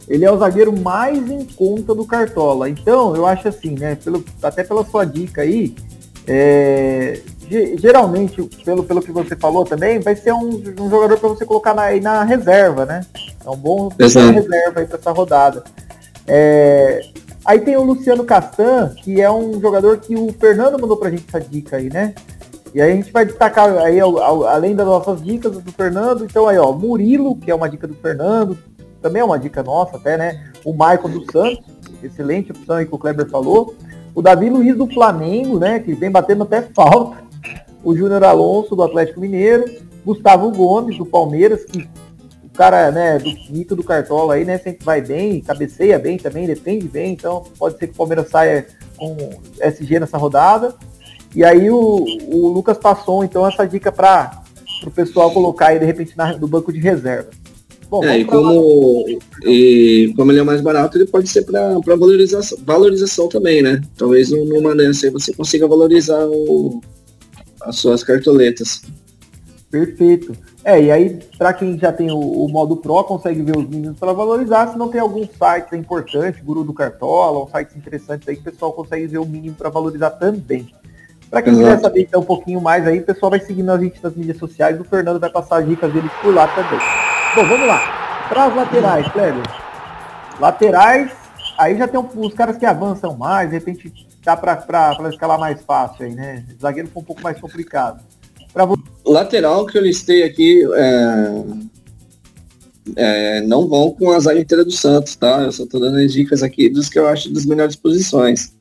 ele 0.09 0.25
é 0.25 0.33
o 0.33 0.39
zagueiro 0.39 0.77
mais 0.77 1.31
em 1.31 1.45
conta 1.45 1.95
do 1.95 2.05
Cartola. 2.05 2.69
Então, 2.69 3.15
eu 3.15 3.27
acho 3.27 3.49
assim, 3.49 3.73
né? 3.79 3.95
Pelo, 3.95 4.25
até 4.43 4.65
pela 4.65 4.85
sua 4.85 5.05
dica 5.05 5.43
aí, 5.43 5.75
é, 6.27 7.21
geralmente, 7.77 8.43
pelo, 8.65 8.83
pelo 8.83 9.01
que 9.01 9.13
você 9.13 9.37
falou 9.37 9.65
também, 9.65 10.01
vai 10.01 10.17
ser 10.17 10.33
um, 10.33 10.63
um 10.81 10.91
jogador 10.91 11.19
para 11.19 11.29
você 11.29 11.45
colocar 11.45 11.75
na, 11.75 11.95
na 12.01 12.25
reserva, 12.25 12.85
né? 12.85 13.01
É 13.45 13.49
um 13.49 13.57
bom 13.57 13.89
reserva 13.99 14.81
aí 14.81 14.87
para 14.87 14.99
essa 14.99 15.13
rodada. 15.13 15.65
É, 16.27 17.01
aí 17.49 17.61
tem 17.61 17.79
o 17.79 17.83
Luciano 17.83 18.25
Castan, 18.25 18.95
que 19.03 19.23
é 19.23 19.31
um 19.33 19.59
jogador 19.59 19.97
que 19.97 20.15
o 20.15 20.31
Fernando 20.35 20.79
mandou 20.79 20.99
pra 20.99 21.09
gente 21.09 21.25
essa 21.27 21.41
dica 21.41 21.79
aí, 21.79 21.89
né? 21.89 22.15
E 22.75 22.83
aí 22.83 22.93
a 22.93 22.95
gente 22.95 23.11
vai 23.11 23.25
destacar 23.25 23.75
aí, 23.79 23.99
além 23.99 24.77
das 24.77 24.87
nossas 24.87 25.23
dicas 25.23 25.53
do 25.53 25.73
Fernando, 25.73 26.27
então 26.27 26.47
aí, 26.47 26.59
ó, 26.59 26.71
Murilo, 26.73 27.35
que 27.37 27.51
é 27.51 27.55
uma 27.55 27.67
dica 27.67 27.87
do 27.89 27.95
Fernando, 27.95 28.59
também 29.01 29.23
é 29.23 29.25
uma 29.25 29.39
dica 29.39 29.63
nossa 29.63 29.97
até, 29.97 30.19
né? 30.19 30.53
O 30.63 30.75
Maicon 30.75 31.09
dos 31.09 31.25
Santos, 31.33 31.65
excelente 32.03 32.53
opção 32.53 32.77
aí 32.77 32.85
que 32.85 32.95
o 32.95 32.99
Kleber 32.99 33.31
falou. 33.31 33.75
O 34.15 34.21
Davi 34.21 34.51
Luiz 34.51 34.77
do 34.77 34.87
Flamengo, 34.87 35.59
né? 35.59 35.79
Que 35.79 35.95
vem 35.95 36.11
batendo 36.11 36.43
até 36.43 36.61
falta. 36.61 37.17
O 37.83 37.97
Júnior 37.97 38.25
Alonso 38.25 38.77
do 38.77 38.83
Atlético 38.83 39.21
Mineiro. 39.21 39.65
Gustavo 40.05 40.51
Gomes 40.51 40.99
do 40.99 41.07
Palmeiras, 41.07 41.65
que 41.65 41.89
cara, 42.59 42.91
né, 42.91 43.21
do 43.21 43.31
mito 43.53 43.77
do 43.77 43.85
Cartola 43.85 44.35
aí, 44.35 44.45
né, 44.45 44.59
sempre 44.59 44.85
vai 44.85 45.01
bem, 45.01 45.41
cabeceia 45.41 45.97
bem 45.97 46.19
também, 46.19 46.45
defende 46.45 46.89
bem, 46.89 47.13
então 47.13 47.45
pode 47.57 47.79
ser 47.79 47.87
que 47.87 47.93
o 47.93 47.97
Palmeiras 47.97 48.29
saia 48.29 48.67
com 48.97 49.17
SG 49.61 50.01
nessa 50.01 50.19
rodada. 50.19 50.75
E 51.37 51.45
aí 51.45 51.71
o, 51.71 52.05
o 52.27 52.49
Lucas 52.49 52.77
passou, 52.77 53.23
então, 53.23 53.47
essa 53.47 53.65
dica 53.65 53.93
para 53.93 54.43
o 54.85 54.91
pessoal 54.91 55.31
colocar 55.31 55.69
aí, 55.69 55.79
de 55.79 55.85
repente, 55.85 56.17
na, 56.17 56.37
no 56.37 56.49
banco 56.49 56.73
de 56.73 56.81
reserva. 56.81 57.31
Bom, 57.89 58.03
é, 58.05 58.19
e 58.19 58.25
como, 58.25 59.05
e 59.45 60.13
como 60.17 60.33
ele 60.33 60.41
é 60.41 60.43
mais 60.43 60.61
barato, 60.61 60.99
ele 60.99 61.07
pode 61.07 61.29
ser 61.29 61.43
para 61.43 61.79
valorização, 61.79 62.59
valorização 62.63 63.29
também, 63.29 63.63
né? 63.63 63.81
Talvez 63.97 64.31
numa 64.31 64.75
dessa 64.75 65.07
aí 65.07 65.13
você 65.13 65.33
consiga 65.33 65.69
valorizar 65.69 66.27
o, 66.27 66.81
as 67.63 67.77
suas 67.77 68.03
cartoletas. 68.03 68.83
Perfeito. 69.71 70.33
É, 70.65 70.81
e 70.81 70.91
aí, 70.91 71.21
para 71.37 71.53
quem 71.53 71.79
já 71.79 71.93
tem 71.93 72.11
o, 72.11 72.19
o, 72.19 72.49
modo 72.49 72.77
Pro, 72.77 73.05
consegue 73.05 73.43
ver 73.43 73.57
os 73.57 73.69
mínimos 73.69 73.99
para 73.99 74.13
valorizar. 74.13 74.69
Se 74.69 74.79
não 74.79 74.89
tem 74.89 75.01
alguns 75.01 75.29
sites 75.29 75.73
importantes, 75.73 76.43
Guru 76.43 76.65
do 76.65 76.73
Cartola, 76.73 77.39
ou 77.39 77.49
sites 77.49 77.77
interessantes 77.77 78.27
aí 78.29 78.37
que 78.37 78.41
o 78.43 78.51
pessoal 78.51 78.73
consegue 78.73 79.07
ver 79.07 79.19
o 79.19 79.27
mínimo 79.27 79.55
para 79.55 79.69
valorizar 79.69 80.11
também. 80.11 80.73
Para 81.31 81.43
quem 81.43 81.53
Exato. 81.53 81.69
quiser 81.69 81.81
saber 81.83 82.01
então, 82.03 82.23
um 82.23 82.25
pouquinho 82.25 82.61
mais 82.61 82.87
aí, 82.87 83.01
o 83.01 83.05
pessoal 83.05 83.31
vai 83.31 83.41
seguindo 83.41 83.71
a 83.71 83.79
gente 83.79 84.03
nas 84.03 84.15
mídias 84.15 84.39
sociais. 84.39 84.81
O 84.81 84.85
Fernando 84.85 85.21
vai 85.21 85.31
passar 85.31 85.63
dicas 85.63 85.93
dele 85.93 86.11
por 86.23 86.35
lá 86.35 86.49
também. 86.49 86.81
Bom, 87.37 87.45
vamos 87.47 87.67
lá. 87.67 88.27
Para 88.29 88.45
as 88.45 88.57
laterais, 88.57 89.09
Kleber. 89.13 89.43
Laterais, 90.41 91.13
Aí 91.59 91.77
já 91.77 91.89
tem 91.89 92.01
os 92.01 92.35
caras 92.35 92.57
que 92.57 92.65
avançam 92.65 93.17
mais, 93.17 93.51
de 93.51 93.57
repente 93.57 93.93
dá 94.25 94.37
para 94.37 94.65
escalar 95.11 95.41
mais 95.41 95.61
fácil 95.63 96.07
aí, 96.07 96.15
né? 96.15 96.45
O 96.57 96.61
zagueiro 96.61 96.89
foi 96.89 97.03
um 97.03 97.05
pouco 97.05 97.21
mais 97.21 97.41
complicado. 97.41 98.01
Pra... 98.53 98.65
Lateral 99.11 99.67
que 99.67 99.79
eu 99.79 99.83
listei 99.83 100.23
aqui, 100.23 100.63
é... 100.75 101.69
É, 102.97 103.41
não 103.43 103.69
vão 103.69 103.91
com 103.91 104.11
a 104.11 104.19
zaga 104.19 104.41
inteira 104.41 104.65
do 104.65 104.71
Santos, 104.71 105.15
tá? 105.15 105.43
Eu 105.43 105.53
só 105.53 105.67
tô 105.67 105.79
dando 105.79 105.99
as 105.99 106.11
dicas 106.11 106.43
aqui 106.43 106.71
dos 106.71 106.89
que 106.89 106.99
eu 106.99 107.07
acho 107.07 107.31
das 107.31 107.45
melhores 107.45 107.77
posições. 107.77 108.55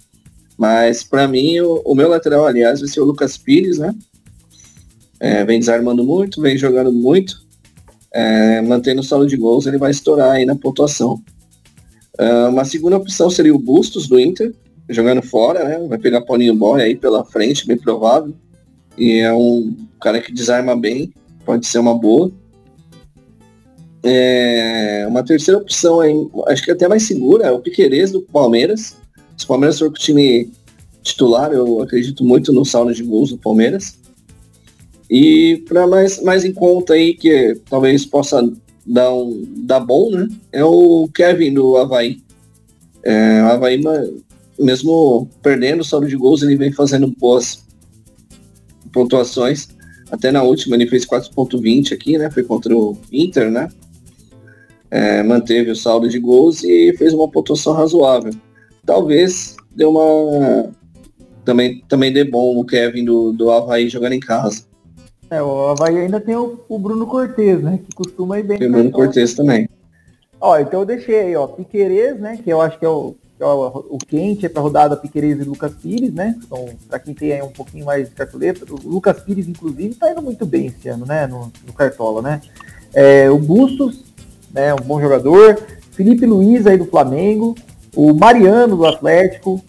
Mas 0.57 1.03
para 1.03 1.27
mim, 1.27 1.59
o, 1.59 1.81
o, 1.85 1.95
meu 1.95 2.09
lateral, 2.09 2.45
aliás, 2.45 2.81
vai 2.81 2.89
ser 2.89 2.99
o 2.99 3.05
Lucas 3.05 3.37
Pires, 3.37 3.77
né? 3.77 3.95
É, 5.19 5.45
vem 5.45 5.59
desarmando 5.59 6.03
muito, 6.03 6.41
vem 6.41 6.57
jogando 6.57 6.91
muito. 6.91 7.41
É, 8.11 8.61
mantendo 8.61 9.01
o 9.01 9.03
saldo 9.03 9.27
de 9.27 9.37
gols, 9.37 9.65
ele 9.65 9.77
vai 9.77 9.91
estourar 9.91 10.31
aí 10.31 10.45
na 10.45 10.55
pontuação. 10.55 11.21
Uh, 12.19 12.49
uma 12.49 12.65
segunda 12.65 12.97
opção 12.97 13.29
seria 13.29 13.53
o 13.53 13.59
Bustos 13.59 14.07
do 14.07 14.19
Inter, 14.19 14.53
jogando 14.89 15.21
fora, 15.21 15.63
né? 15.63 15.87
Vai 15.87 15.99
pegar 15.99 16.21
Paulinho 16.21 16.55
Boy 16.55 16.81
aí 16.81 16.95
pela 16.95 17.23
frente, 17.23 17.67
bem 17.67 17.77
provável. 17.77 18.33
E 18.97 19.19
é 19.19 19.31
um 19.33 19.75
cara 20.01 20.19
que 20.19 20.33
desarma 20.33 20.75
bem, 20.75 21.13
pode 21.45 21.67
ser 21.67 21.79
uma 21.79 21.97
boa. 21.97 22.31
É, 24.03 25.05
uma 25.07 25.23
terceira 25.23 25.59
opção, 25.59 25.99
aí, 25.99 26.13
acho 26.47 26.63
que 26.63 26.71
até 26.71 26.87
mais 26.87 27.03
segura, 27.03 27.47
é 27.47 27.51
o 27.51 27.59
Piquerez 27.59 28.11
do 28.11 28.21
Palmeiras. 28.21 28.97
Se 29.35 29.45
o 29.45 29.47
Palmeiras 29.47 29.77
for 29.77 29.89
com 29.89 29.95
o 29.95 29.99
time 29.99 30.49
titular, 31.03 31.51
eu 31.51 31.81
acredito 31.81 32.23
muito 32.23 32.51
no 32.51 32.65
saldo 32.65 32.93
de 32.93 33.03
gols 33.03 33.29
do 33.29 33.37
Palmeiras. 33.37 33.99
E 35.09 35.63
para 35.67 35.87
mais, 35.87 36.21
mais 36.21 36.43
em 36.43 36.53
conta 36.53 36.93
aí, 36.93 37.13
que 37.13 37.59
talvez 37.69 38.05
possa 38.05 38.49
dar, 38.85 39.13
um, 39.13 39.45
dar 39.57 39.79
bom, 39.79 40.09
né? 40.09 40.27
É 40.51 40.63
o 40.63 41.07
Kevin 41.13 41.53
do 41.53 41.77
Havaí. 41.77 42.21
É, 43.03 43.41
o 43.43 43.47
Havaí, 43.47 43.81
mesmo 44.59 45.29
perdendo 45.41 45.81
o 45.81 45.85
saldo 45.85 46.07
de 46.07 46.15
gols, 46.15 46.41
ele 46.41 46.57
vem 46.57 46.71
fazendo 46.71 47.07
boas 47.07 47.66
pontuações. 48.97 49.67
Até 50.11 50.31
na 50.31 50.41
última 50.41 50.75
ele 50.75 50.87
fez 50.87 51.05
4.20 51.05 51.93
aqui, 51.93 52.17
né? 52.17 52.31
Foi 52.31 52.43
contra 52.43 52.75
o 52.75 52.97
Inter, 53.11 53.51
né? 53.51 53.69
É, 54.89 55.21
manteve 55.21 55.69
o 55.69 55.75
saldo 55.75 56.09
de 56.09 56.17
gols 56.17 56.63
e 56.63 56.95
fez 56.97 57.13
uma 57.13 57.27
pontuação 57.27 57.73
razoável. 57.73 58.33
Talvez 58.85 59.55
dê 59.75 59.85
uma. 59.85 60.71
Também, 61.45 61.83
também 61.87 62.11
dê 62.11 62.23
bom 62.23 62.57
o 62.57 62.65
Kevin 62.65 63.05
do, 63.05 63.31
do 63.31 63.51
Havaí 63.51 63.87
jogando 63.87 64.13
em 64.13 64.19
casa. 64.19 64.63
É, 65.29 65.41
o 65.41 65.67
Havaí 65.67 65.97
ainda 65.97 66.19
tem 66.19 66.35
o, 66.35 66.59
o 66.67 66.79
Bruno 66.79 67.05
Cortez, 67.05 67.61
né? 67.61 67.79
Que 67.85 67.93
costuma 67.93 68.39
ir 68.39 68.43
bem. 68.43 68.57
Tem 68.57 68.67
o 68.67 68.71
Bruno 68.71 68.91
Cortez 68.91 69.33
também. 69.33 69.69
Ó, 70.39 70.57
então 70.57 70.81
eu 70.81 70.85
deixei 70.85 71.19
aí, 71.19 71.35
ó, 71.35 71.47
Piquerez, 71.47 72.19
né? 72.19 72.39
Que 72.41 72.49
eu 72.49 72.61
acho 72.61 72.79
que 72.79 72.85
é 72.85 72.89
o, 72.89 73.15
o, 73.39 73.97
quente 73.99 74.45
é 74.45 74.49
para 74.49 74.61
rodada 74.61 74.97
Piquerez 74.97 75.39
e 75.39 75.43
Lucas 75.43 75.73
Pires, 75.73 76.11
né? 76.11 76.35
Então, 76.43 76.65
para 76.89 76.99
quem 76.99 77.13
tem 77.13 77.33
aí 77.33 77.41
um 77.41 77.51
pouquinho 77.51 77.85
mais 77.85 78.09
de 78.09 78.15
cartoleta, 78.15 78.65
o 78.69 78.89
Lucas 78.89 79.19
Pires, 79.21 79.47
inclusive, 79.47 79.93
tá 79.95 80.11
indo 80.11 80.21
muito 80.21 80.45
bem 80.45 80.67
esse 80.67 80.89
ano, 80.89 81.05
né? 81.05 81.27
No, 81.27 81.51
no 81.65 81.73
Cartola, 81.73 82.21
né? 82.21 82.41
É, 82.93 83.29
o 83.29 83.37
Bustos, 83.37 84.03
né? 84.51 84.73
Um 84.73 84.83
bom 84.83 84.99
jogador. 84.99 85.59
Felipe 85.91 86.25
Luiz 86.25 86.65
aí 86.65 86.77
do 86.77 86.85
Flamengo. 86.85 87.55
O 87.95 88.13
Mariano 88.13 88.75
do 88.75 88.85
Atlético. 88.85 89.63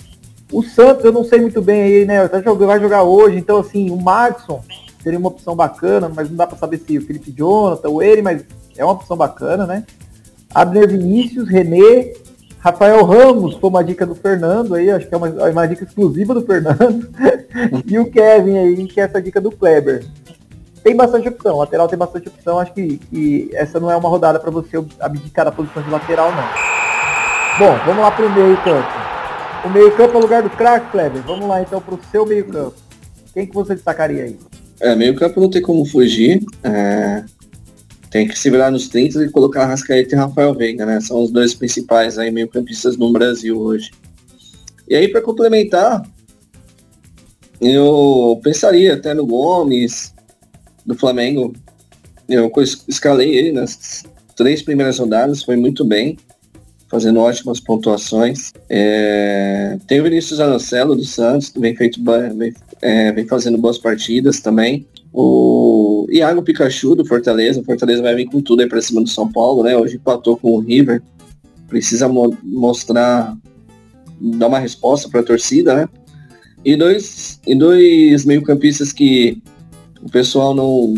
O 0.51 0.63
Santos, 0.63 1.05
eu 1.05 1.13
não 1.13 1.25
sei 1.25 1.41
muito 1.41 1.61
bem 1.61 1.83
aí, 1.83 2.05
né? 2.07 2.27
Tá 2.27 2.41
vai 2.41 2.81
jogar 2.81 3.03
hoje, 3.03 3.37
então 3.37 3.59
assim, 3.59 3.91
o 3.91 3.97
Madison 3.97 4.63
seria 5.03 5.19
uma 5.19 5.29
opção 5.29 5.55
bacana, 5.55 6.11
mas 6.15 6.29
não 6.31 6.37
dá 6.37 6.47
para 6.47 6.57
saber 6.57 6.79
se 6.79 6.97
o 6.97 7.03
Felipe 7.03 7.31
Jonathan 7.31 7.89
ou 7.89 8.03
ele, 8.03 8.23
mas 8.23 8.45
é 8.77 8.85
uma 8.85 8.95
opção 8.95 9.17
bacana, 9.17 9.67
né? 9.67 9.85
Abner 10.55 10.89
Vinícius, 10.89 11.49
René, 11.49 12.15
Rafael 12.59 13.05
Ramos, 13.05 13.55
foi 13.57 13.71
uma 13.71 13.85
dica 13.85 14.05
do 14.05 14.15
Fernando 14.15 14.75
aí, 14.75 14.91
acho 14.91 15.07
que 15.07 15.15
é 15.15 15.17
uma, 15.17 15.29
é 15.29 15.51
uma 15.51 15.67
dica 15.67 15.85
exclusiva 15.85 16.35
do 16.35 16.45
Fernando. 16.45 17.09
e 17.87 17.99
o 17.99 18.11
Kevin 18.11 18.59
aí, 18.59 18.87
que 18.87 19.01
é 19.01 19.05
essa 19.05 19.23
dica 19.23 19.41
do 19.41 19.51
Kleber. 19.51 20.05
Tem 20.83 20.97
bastante 20.97 21.29
opção, 21.29 21.59
lateral 21.59 21.89
tem 21.89 21.99
bastante 21.99 22.29
opção, 22.29 22.59
acho 22.59 22.73
que, 22.73 22.99
que 22.99 23.51
essa 23.53 23.79
não 23.79 23.91
é 23.91 23.97
uma 23.97 24.09
rodada 24.09 24.41
para 24.41 24.51
você 24.51 24.77
abdicar 24.99 25.45
da 25.45 25.53
posição 25.53 25.83
de 25.83 25.91
lateral, 25.91 26.31
não. 26.33 26.69
Bom, 27.59 27.77
vamos 27.87 28.03
lá 28.03 28.11
para 28.11 28.27
o 28.27 28.33
meio 28.33 28.57
campo. 28.63 28.89
O 29.65 29.69
meio 29.71 29.91
campo 29.97 30.15
é 30.15 30.19
o 30.19 30.23
lugar 30.23 30.43
do 30.43 30.51
craque, 30.51 30.93
Kleber. 30.93 31.23
Vamos 31.23 31.49
lá 31.49 31.61
então 31.61 31.81
para 31.81 31.95
o 31.95 32.01
seu 32.11 32.25
meio 32.25 32.45
campo. 32.47 32.75
Quem 33.35 33.47
que 33.47 33.55
você 33.55 33.75
destacaria 33.75 34.25
aí? 34.25 34.39
É, 34.81 34.95
meio 34.95 35.15
campo 35.17 35.41
não 35.41 35.51
tem 35.51 35.61
como 35.61 35.85
fugir. 35.85 36.41
É, 36.63 37.25
tem 38.11 38.27
que 38.27 38.39
se 38.39 38.51
virar 38.51 38.71
nos 38.71 38.89
30 38.89 39.25
e 39.25 39.31
colocar 39.31 39.67
Rascaeta 39.67 40.15
e 40.15 40.19
Rafael 40.19 40.55
Veiga, 40.55 40.87
né? 40.87 41.01
São 41.01 41.23
os 41.23 41.31
dois 41.31 41.55
principais 41.55 42.19
aí 42.19 42.31
meio 42.31 42.49
campistas 42.49 42.97
no 42.97 43.13
Brasil 43.13 43.59
hoje. 43.61 43.91
E 44.89 44.95
aí, 44.95 45.09
para 45.09 45.21
complementar, 45.21 46.03
eu 47.61 48.41
pensaria 48.43 48.95
até 48.95 49.13
no 49.13 49.27
Gomes, 49.27 50.15
do 50.87 50.95
Flamengo. 50.95 51.53
Eu 52.29 52.51
escalei 52.89 53.37
ele 53.37 53.53
nas 53.53 54.05
três 54.35 54.63
primeiras 54.63 54.99
rodadas, 54.99 55.43
foi 55.43 55.57
muito 55.57 55.85
bem, 55.85 56.17
fazendo 56.89 57.21
ótimas 57.21 57.61
pontuações. 57.61 58.53
É, 58.71 59.79
tem 59.87 60.01
o 60.01 60.05
Vinícius 60.05 60.41
Anocelo 60.41 60.97
do 60.97 61.05
Santos, 61.05 61.51
que 61.51 61.61
vem, 61.61 61.77
feito, 61.77 62.01
vem, 62.03 62.55
é, 62.81 63.13
vem 63.13 63.27
fazendo 63.27 63.59
boas 63.59 63.77
partidas 63.77 64.41
também. 64.41 64.87
O 65.13 65.68
Iago 66.11 66.43
Pikachu 66.43 66.95
do 66.95 67.05
Fortaleza. 67.05 67.61
O 67.61 67.65
Fortaleza 67.65 68.03
vai 68.03 68.15
vir 68.15 68.27
com 68.27 68.41
tudo 68.41 68.61
aí 68.61 68.69
para 68.69 68.81
cima 68.81 69.01
do 69.01 69.09
São 69.09 69.31
Paulo, 69.31 69.63
né? 69.63 69.77
Hoje 69.77 69.97
empatou 69.97 70.37
com 70.37 70.53
o 70.53 70.61
River. 70.61 71.03
Precisa 71.69 72.09
mo 72.09 72.37
mostrar, 72.43 73.37
dar 74.21 74.47
uma 74.47 74.59
resposta 74.59 75.09
para 75.09 75.21
a 75.21 75.25
torcida, 75.25 75.75
né? 75.75 75.89
E 76.65 76.77
dois, 76.77 77.41
e 77.47 77.55
dois 77.55 78.25
meio-campistas 78.25 78.93
que 78.93 79.41
o 80.03 80.11
pessoal 80.11 80.55
não, 80.55 80.95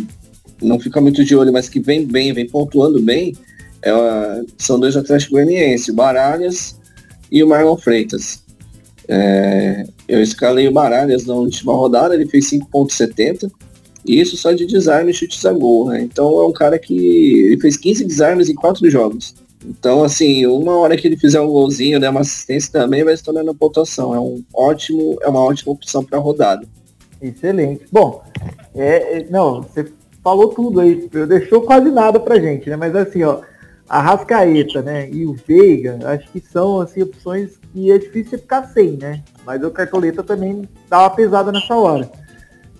não 0.62 0.78
fica 0.80 1.00
muito 1.00 1.24
de 1.24 1.36
olho, 1.36 1.52
mas 1.52 1.68
que 1.68 1.80
vem 1.80 2.06
bem, 2.06 2.32
vem 2.32 2.48
pontuando 2.48 3.00
bem, 3.00 3.34
é, 3.82 4.42
são 4.58 4.78
dois 4.78 4.96
Atlético 4.96 5.32
Goianiense, 5.32 5.90
o 5.90 5.94
Baralhas 5.94 6.78
e 7.30 7.42
o 7.42 7.48
Marlon 7.48 7.76
Freitas. 7.76 8.42
É, 9.08 9.84
eu 10.08 10.22
escalei 10.22 10.68
o 10.68 10.72
Baralhas 10.72 11.26
na 11.26 11.34
última 11.34 11.72
rodada, 11.72 12.14
ele 12.14 12.26
fez 12.26 12.50
5.70, 12.50 13.44
e 13.44 13.50
isso 14.06 14.36
só 14.36 14.52
de 14.52 14.66
desarme 14.66 15.10
e 15.10 15.14
chutes 15.14 15.44
a 15.44 15.52
gol, 15.52 15.88
né? 15.88 16.00
Então 16.02 16.40
é 16.40 16.46
um 16.46 16.52
cara 16.52 16.78
que 16.78 17.40
ele 17.46 17.60
fez 17.60 17.76
15 17.76 18.04
desarmes 18.04 18.48
em 18.48 18.54
4 18.54 18.88
jogos. 18.90 19.34
Então, 19.64 20.02
assim, 20.02 20.46
uma 20.46 20.76
hora 20.78 20.96
que 20.96 21.06
ele 21.06 21.18
fizer 21.18 21.40
um 21.40 21.48
golzinho, 21.48 21.98
né, 21.98 22.08
uma 22.08 22.20
assistência 22.20 22.72
também 22.72 23.04
vai 23.04 23.16
se 23.16 23.22
tornando 23.22 23.54
pontuação. 23.54 24.14
É 24.14 24.18
um 24.18 24.42
ótimo, 24.54 25.18
é 25.20 25.28
uma 25.28 25.40
ótima 25.40 25.72
opção 25.72 26.02
para 26.02 26.18
rodada. 26.18 26.66
Excelente. 27.20 27.84
Bom, 27.92 28.22
é, 28.74 29.18
é, 29.18 29.26
não, 29.28 29.62
você 29.62 29.86
falou 30.24 30.48
tudo 30.48 30.80
aí, 30.80 31.08
deixou 31.28 31.60
quase 31.60 31.90
nada 31.90 32.18
pra 32.18 32.40
gente, 32.40 32.70
né? 32.70 32.76
Mas 32.76 32.96
assim, 32.96 33.22
ó, 33.22 33.40
a 33.88 34.00
Rascaeta, 34.00 34.80
né, 34.80 35.10
e 35.10 35.26
o 35.26 35.34
Veiga, 35.34 35.98
acho 36.04 36.30
que 36.30 36.40
são 36.40 36.80
assim 36.80 37.02
opções 37.02 37.58
que 37.72 37.90
é 37.90 37.98
difícil 37.98 38.38
ficar 38.38 38.64
sem, 38.68 38.92
né? 38.92 39.22
Mas 39.44 39.62
o 39.62 39.70
Cartoleta 39.70 40.22
também 40.22 40.66
dá 40.88 41.00
uma 41.00 41.10
pesada 41.10 41.52
nessa 41.52 41.74
hora. 41.74 42.10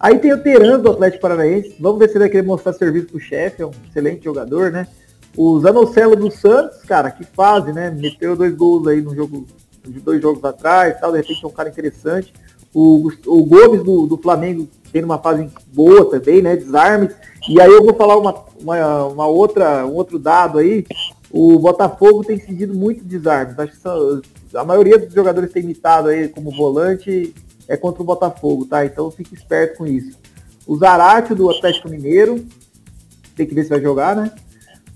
Aí 0.00 0.18
tem 0.18 0.32
o 0.32 0.42
Teran 0.42 0.80
do 0.80 0.92
Atlético 0.92 1.20
Paranaense. 1.20 1.76
Vamos 1.78 1.98
ver 1.98 2.08
se 2.08 2.14
ele 2.14 2.20
vai 2.20 2.30
querer 2.30 2.46
mostrar 2.46 2.72
serviço 2.72 3.08
pro 3.08 3.20
chefe, 3.20 3.60
é 3.60 3.66
um 3.66 3.70
excelente 3.86 4.24
jogador, 4.24 4.72
né? 4.72 4.88
O 5.36 5.60
Zanocelo 5.60 6.16
do 6.16 6.30
Santos, 6.30 6.82
cara, 6.84 7.10
que 7.10 7.22
fase, 7.22 7.70
né? 7.70 7.90
Meteu 7.90 8.34
dois 8.34 8.54
gols 8.54 8.86
aí 8.86 9.02
no 9.02 9.14
jogo, 9.14 9.46
dois 10.02 10.22
jogos 10.22 10.42
atrás, 10.42 10.98
tal, 10.98 11.12
de 11.12 11.18
repente 11.18 11.44
é 11.44 11.46
um 11.46 11.52
cara 11.52 11.68
interessante. 11.68 12.32
O, 12.72 13.10
o 13.26 13.44
Gomes 13.44 13.82
do, 13.82 14.06
do 14.06 14.16
Flamengo 14.16 14.66
tem 14.90 15.04
uma 15.04 15.18
fase 15.18 15.48
boa 15.72 16.10
também, 16.10 16.40
né? 16.40 16.56
Desarmes. 16.56 17.14
E 17.46 17.60
aí 17.60 17.70
eu 17.70 17.84
vou 17.84 17.94
falar 17.94 18.16
uma, 18.16 18.34
uma, 18.58 19.04
uma, 19.04 19.26
outra, 19.26 19.86
um 19.86 19.94
outro 19.94 20.18
dado 20.18 20.58
aí. 20.58 20.86
O 21.30 21.58
Botafogo 21.58 22.24
tem 22.24 22.40
cedido 22.40 22.74
muito 22.74 23.04
desarmes. 23.04 23.58
Acho 23.58 23.72
que 23.72 24.56
a 24.56 24.64
maioria 24.64 24.98
dos 24.98 25.12
jogadores 25.12 25.52
tem 25.52 25.62
imitado 25.62 26.08
aí 26.08 26.28
como 26.28 26.50
volante 26.50 27.34
é 27.70 27.76
contra 27.76 28.02
o 28.02 28.04
Botafogo, 28.04 28.66
tá? 28.66 28.84
Então 28.84 29.10
fique 29.12 29.32
esperto 29.32 29.78
com 29.78 29.86
isso. 29.86 30.18
O 30.66 30.76
Zarate 30.76 31.34
do 31.34 31.48
Atlético 31.48 31.88
Mineiro, 31.88 32.44
tem 33.36 33.46
que 33.46 33.54
ver 33.54 33.62
se 33.62 33.70
vai 33.70 33.80
jogar, 33.80 34.16
né? 34.16 34.32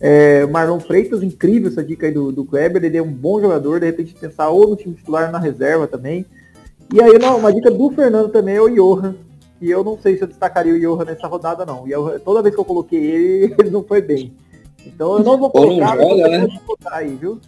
É, 0.01 0.45
Marlon 0.47 0.81
Freitas, 0.81 1.23
incrível 1.23 1.71
essa 1.71 1.85
dica 1.85 2.07
aí 2.07 2.13
do, 2.13 2.33
do 2.33 2.45
Kleber, 2.45 2.85
ele 2.85 2.99
é 2.99 3.03
um 3.03 3.13
bom 3.13 3.41
jogador, 3.41 3.79
de 3.79 3.87
repente 3.87 4.13
pensar 4.15 4.51
ou 4.51 4.69
no 4.69 4.77
time 4.77 4.95
titular 4.95 5.31
na 5.31 5.39
reserva 5.39 5.87
também. 5.87 6.27
E 6.93 7.01
aí, 7.01 7.17
não, 7.17 7.39
uma 7.39 7.53
dica 7.53 7.71
do 7.71 7.91
Fernando 7.91 8.29
também 8.29 8.57
é 8.57 8.61
o 8.61 8.69
Johan, 8.69 9.15
que 9.61 9.71
eu 9.71 9.85
não 9.85 9.97
sei 9.97 10.17
se 10.17 10.25
eu 10.25 10.29
destacaria 10.29 10.75
o 10.75 10.81
Johan 10.81 11.05
nessa 11.05 11.29
rodada, 11.29 11.65
não. 11.65 11.87
E 11.87 12.19
toda 12.19 12.43
vez 12.43 12.55
que 12.55 12.61
eu 12.61 12.65
coloquei 12.65 12.99
ele, 12.99 13.55
ele 13.59 13.71
não 13.71 13.85
foi 13.85 14.03
bem. 14.03 14.35
Então 14.85 15.17
eu 15.19 15.25
não 15.25 15.39
vou 15.39 15.49
colocar, 15.49 15.95
não 15.97 16.11
joga, 16.11 16.29
né? 16.29 16.61
colocar 16.67 16.97
aí, 16.97 17.15
viu? 17.15 17.41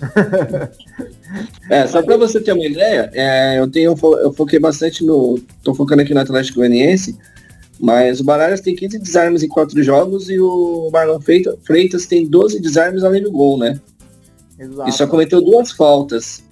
é, 1.70 1.86
só 1.86 2.02
para 2.02 2.16
você 2.16 2.40
ter 2.40 2.52
uma 2.52 2.64
ideia, 2.64 3.10
é, 3.12 3.58
eu 3.58 3.70
tenho 3.70 3.94
eu 4.22 4.32
foquei 4.32 4.58
bastante 4.58 5.04
no. 5.04 5.38
tô 5.62 5.74
focando 5.74 6.02
aqui 6.02 6.14
no 6.14 6.20
Atlético 6.20 6.58
Goianiense, 6.58 7.16
mas 7.78 8.20
o 8.20 8.24
Baralhas 8.24 8.60
tem 8.60 8.74
15 8.74 8.98
desarmes 8.98 9.42
em 9.42 9.48
4 9.48 9.82
jogos 9.82 10.28
e 10.28 10.38
o 10.38 10.90
Marlon 10.92 11.20
Freitas 11.62 12.06
tem 12.06 12.26
12 12.26 12.60
desarmes 12.60 13.04
além 13.04 13.22
do 13.22 13.30
gol, 13.30 13.58
né? 13.58 13.80
Exato. 14.58 14.88
E 14.88 14.92
só 14.92 15.06
cometeu 15.06 15.40
duas 15.40 15.72
faltas. 15.72 16.42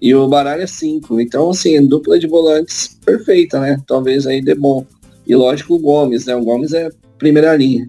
E 0.00 0.12
o 0.12 0.26
Baralha 0.26 0.66
5. 0.66 1.20
Então, 1.20 1.50
assim, 1.50 1.86
dupla 1.86 2.18
de 2.18 2.26
volantes 2.26 2.98
perfeita, 3.04 3.60
né? 3.60 3.80
Talvez 3.86 4.26
aí 4.26 4.42
dê 4.42 4.52
bom. 4.52 4.84
E 5.24 5.36
lógico 5.36 5.74
o 5.74 5.78
Gomes, 5.78 6.26
né? 6.26 6.34
O 6.34 6.42
Gomes 6.42 6.72
é 6.72 6.90
primeira 7.16 7.54
linha. 7.54 7.88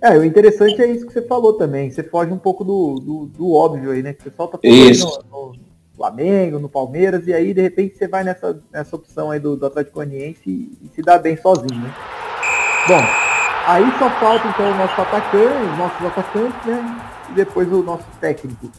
É, 0.00 0.16
o 0.16 0.24
interessante 0.24 0.80
é 0.80 0.86
isso 0.86 1.06
que 1.06 1.12
você 1.12 1.22
falou 1.22 1.54
também. 1.54 1.90
Você 1.90 2.02
foge 2.02 2.32
um 2.32 2.38
pouco 2.38 2.64
do, 2.64 2.94
do, 3.00 3.26
do 3.26 3.52
óbvio 3.52 3.90
aí, 3.90 4.02
né? 4.02 4.12
Que 4.12 4.22
você 4.22 4.30
solta 4.30 4.58
no, 4.62 5.52
no, 5.52 5.68
Flamengo, 5.96 6.60
no 6.60 6.68
Palmeiras, 6.68 7.26
e 7.26 7.34
aí 7.34 7.52
de 7.52 7.60
repente 7.60 7.98
você 7.98 8.06
vai 8.06 8.22
nessa, 8.22 8.62
nessa 8.72 8.94
opção 8.94 9.32
aí 9.32 9.40
do, 9.40 9.56
do 9.56 9.66
Atlético 9.66 9.96
Goianiense 9.96 10.40
e, 10.46 10.78
e, 10.80 10.88
se 10.94 11.02
dá 11.02 11.18
bem 11.18 11.36
sozinho, 11.36 11.74
né? 11.74 11.92
Bom, 12.86 13.02
aí 13.66 13.84
só 13.98 14.08
falta 14.20 14.46
então 14.46 14.70
o 14.70 14.76
nosso 14.76 15.00
atacante, 15.00 15.72
os 15.72 15.78
nossos 15.78 16.06
atacantes, 16.06 16.66
né? 16.66 17.00
E 17.30 17.32
depois 17.32 17.72
o 17.72 17.82
nosso 17.82 18.06
técnico. 18.20 18.70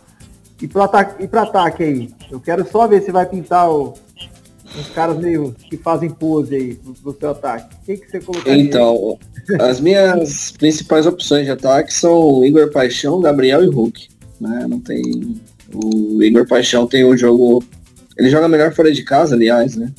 E 0.61 0.67
para 0.67 0.85
ataque, 0.85 1.23
e 1.23 1.37
ataque 1.37 1.83
aí, 1.83 2.09
eu 2.31 2.39
quero 2.39 2.65
só 2.65 2.87
ver 2.87 3.01
se 3.01 3.11
vai 3.11 3.25
pintar 3.25 3.69
o, 3.69 3.93
uns 4.77 4.89
caras 4.89 5.17
meio 5.17 5.55
que 5.69 5.77
fazem 5.77 6.09
pose 6.09 6.55
aí 6.55 6.79
do, 7.03 7.15
seu 7.17 7.31
ataque. 7.31 7.75
Quem 7.85 7.97
que 7.97 8.09
você 8.09 8.19
colocaria? 8.19 8.61
Então, 8.61 9.17
as 9.59 9.79
minhas 9.79 10.51
principais 10.51 11.05
opções 11.05 11.45
de 11.45 11.51
ataque 11.51 11.93
são 11.93 12.43
Igor 12.43 12.71
Paixão, 12.71 13.19
Gabriel 13.19 13.63
e 13.63 13.67
Hulk. 13.67 14.07
Né? 14.39 14.65
Não 14.67 14.79
tem. 14.79 15.39
O 15.73 16.21
Igor 16.21 16.47
Paixão 16.47 16.87
tem 16.87 17.05
um 17.05 17.17
jogo. 17.17 17.63
Ele 18.17 18.29
joga 18.29 18.47
melhor 18.47 18.73
fora 18.73 18.91
de 18.91 19.03
casa, 19.03 19.35
aliás, 19.35 19.75
né? 19.75 19.91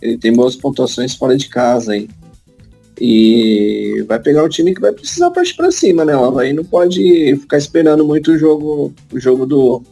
Ele 0.00 0.18
tem 0.18 0.32
boas 0.32 0.54
pontuações 0.54 1.14
fora 1.14 1.36
de 1.36 1.48
casa 1.48 1.92
aí. 1.92 2.08
E 3.00 4.04
vai 4.06 4.18
pegar 4.18 4.44
um 4.44 4.48
time 4.48 4.74
que 4.74 4.80
vai 4.80 4.92
precisar 4.92 5.30
partir 5.30 5.54
para 5.54 5.70
cima, 5.70 6.04
né? 6.04 6.12
Aí 6.38 6.52
não 6.52 6.64
pode 6.64 7.36
ficar 7.36 7.58
esperando 7.58 8.04
muito 8.04 8.32
o 8.32 8.38
jogo, 8.38 8.94
o 9.12 9.20
jogo 9.20 9.44
do, 9.44 9.82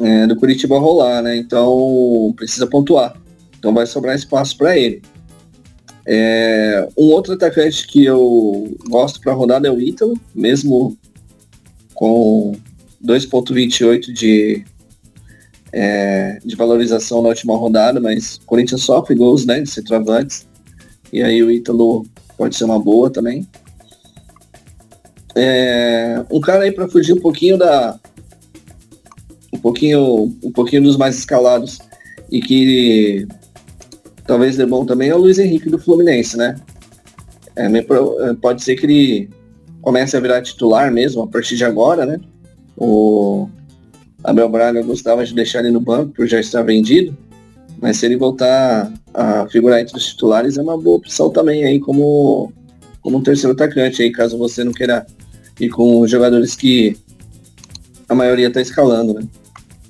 é, 0.00 0.26
do 0.26 0.36
Curitiba 0.36 0.78
rolar, 0.78 1.22
né? 1.22 1.36
Então 1.36 2.32
precisa 2.36 2.66
pontuar. 2.66 3.14
Então 3.58 3.74
vai 3.74 3.86
sobrar 3.86 4.16
espaço 4.16 4.56
para 4.56 4.76
ele. 4.76 5.02
É, 6.06 6.88
um 6.96 7.04
outro 7.04 7.34
atacante 7.34 7.86
que 7.86 8.04
eu 8.04 8.74
gosto 8.88 9.20
para 9.20 9.34
rodada 9.34 9.68
é 9.68 9.70
o 9.70 9.80
Ítalo, 9.80 10.18
mesmo 10.34 10.96
com 11.94 12.52
2.28 13.04 14.12
de, 14.12 14.64
é, 15.72 16.38
de 16.42 16.56
valorização 16.56 17.20
na 17.20 17.28
última 17.28 17.56
rodada, 17.56 18.00
mas 18.00 18.36
o 18.36 18.46
Corinthians 18.46 18.82
sofre 18.82 19.14
gols 19.14 19.44
né, 19.44 19.60
de 19.60 19.70
centroavantes. 19.70 20.48
E 21.12 21.22
aí 21.22 21.42
o 21.42 21.50
Ítalo 21.50 22.06
pode 22.38 22.56
ser 22.56 22.64
uma 22.64 22.78
boa 22.78 23.10
também. 23.10 23.46
É, 25.36 26.24
um 26.30 26.40
cara 26.40 26.64
aí 26.64 26.72
para 26.72 26.88
fugir 26.88 27.12
um 27.12 27.20
pouquinho 27.20 27.58
da, 27.58 28.00
pouquinho, 29.58 30.32
um 30.42 30.52
pouquinho 30.52 30.82
dos 30.82 30.96
mais 30.96 31.18
escalados 31.18 31.78
e 32.30 32.40
que 32.40 33.26
talvez 34.26 34.56
dê 34.56 34.64
bom 34.64 34.84
também 34.86 35.08
é 35.08 35.14
o 35.14 35.18
Luiz 35.18 35.38
Henrique 35.38 35.68
do 35.68 35.78
Fluminense, 35.78 36.36
né? 36.36 36.56
É, 37.56 37.66
é, 37.66 38.34
pode 38.40 38.62
ser 38.62 38.76
que 38.76 38.86
ele 38.86 39.30
comece 39.82 40.16
a 40.16 40.20
virar 40.20 40.42
titular 40.42 40.92
mesmo 40.92 41.22
a 41.22 41.26
partir 41.26 41.56
de 41.56 41.64
agora, 41.64 42.06
né? 42.06 42.20
O 42.76 43.48
Abel 44.22 44.48
Braga 44.48 44.82
gostava 44.82 45.24
de 45.24 45.34
deixar 45.34 45.60
ele 45.60 45.70
no 45.70 45.80
banco 45.80 46.12
por 46.12 46.26
já 46.26 46.38
estar 46.38 46.62
vendido, 46.62 47.16
mas 47.80 47.96
se 47.96 48.06
ele 48.06 48.16
voltar 48.16 48.92
a 49.12 49.48
figurar 49.48 49.80
entre 49.80 49.96
os 49.96 50.06
titulares 50.06 50.56
é 50.56 50.62
uma 50.62 50.78
boa 50.78 50.96
opção 50.96 51.30
também 51.30 51.64
aí 51.64 51.80
como, 51.80 52.52
como 53.00 53.18
um 53.18 53.22
terceiro 53.22 53.54
atacante 53.54 54.02
aí, 54.02 54.12
caso 54.12 54.38
você 54.38 54.62
não 54.62 54.72
queira 54.72 55.04
ir 55.58 55.68
com 55.70 56.06
jogadores 56.06 56.54
que 56.54 56.96
a 58.10 58.14
maioria 58.14 58.48
está 58.48 58.60
escalando, 58.60 59.14
né? 59.14 59.22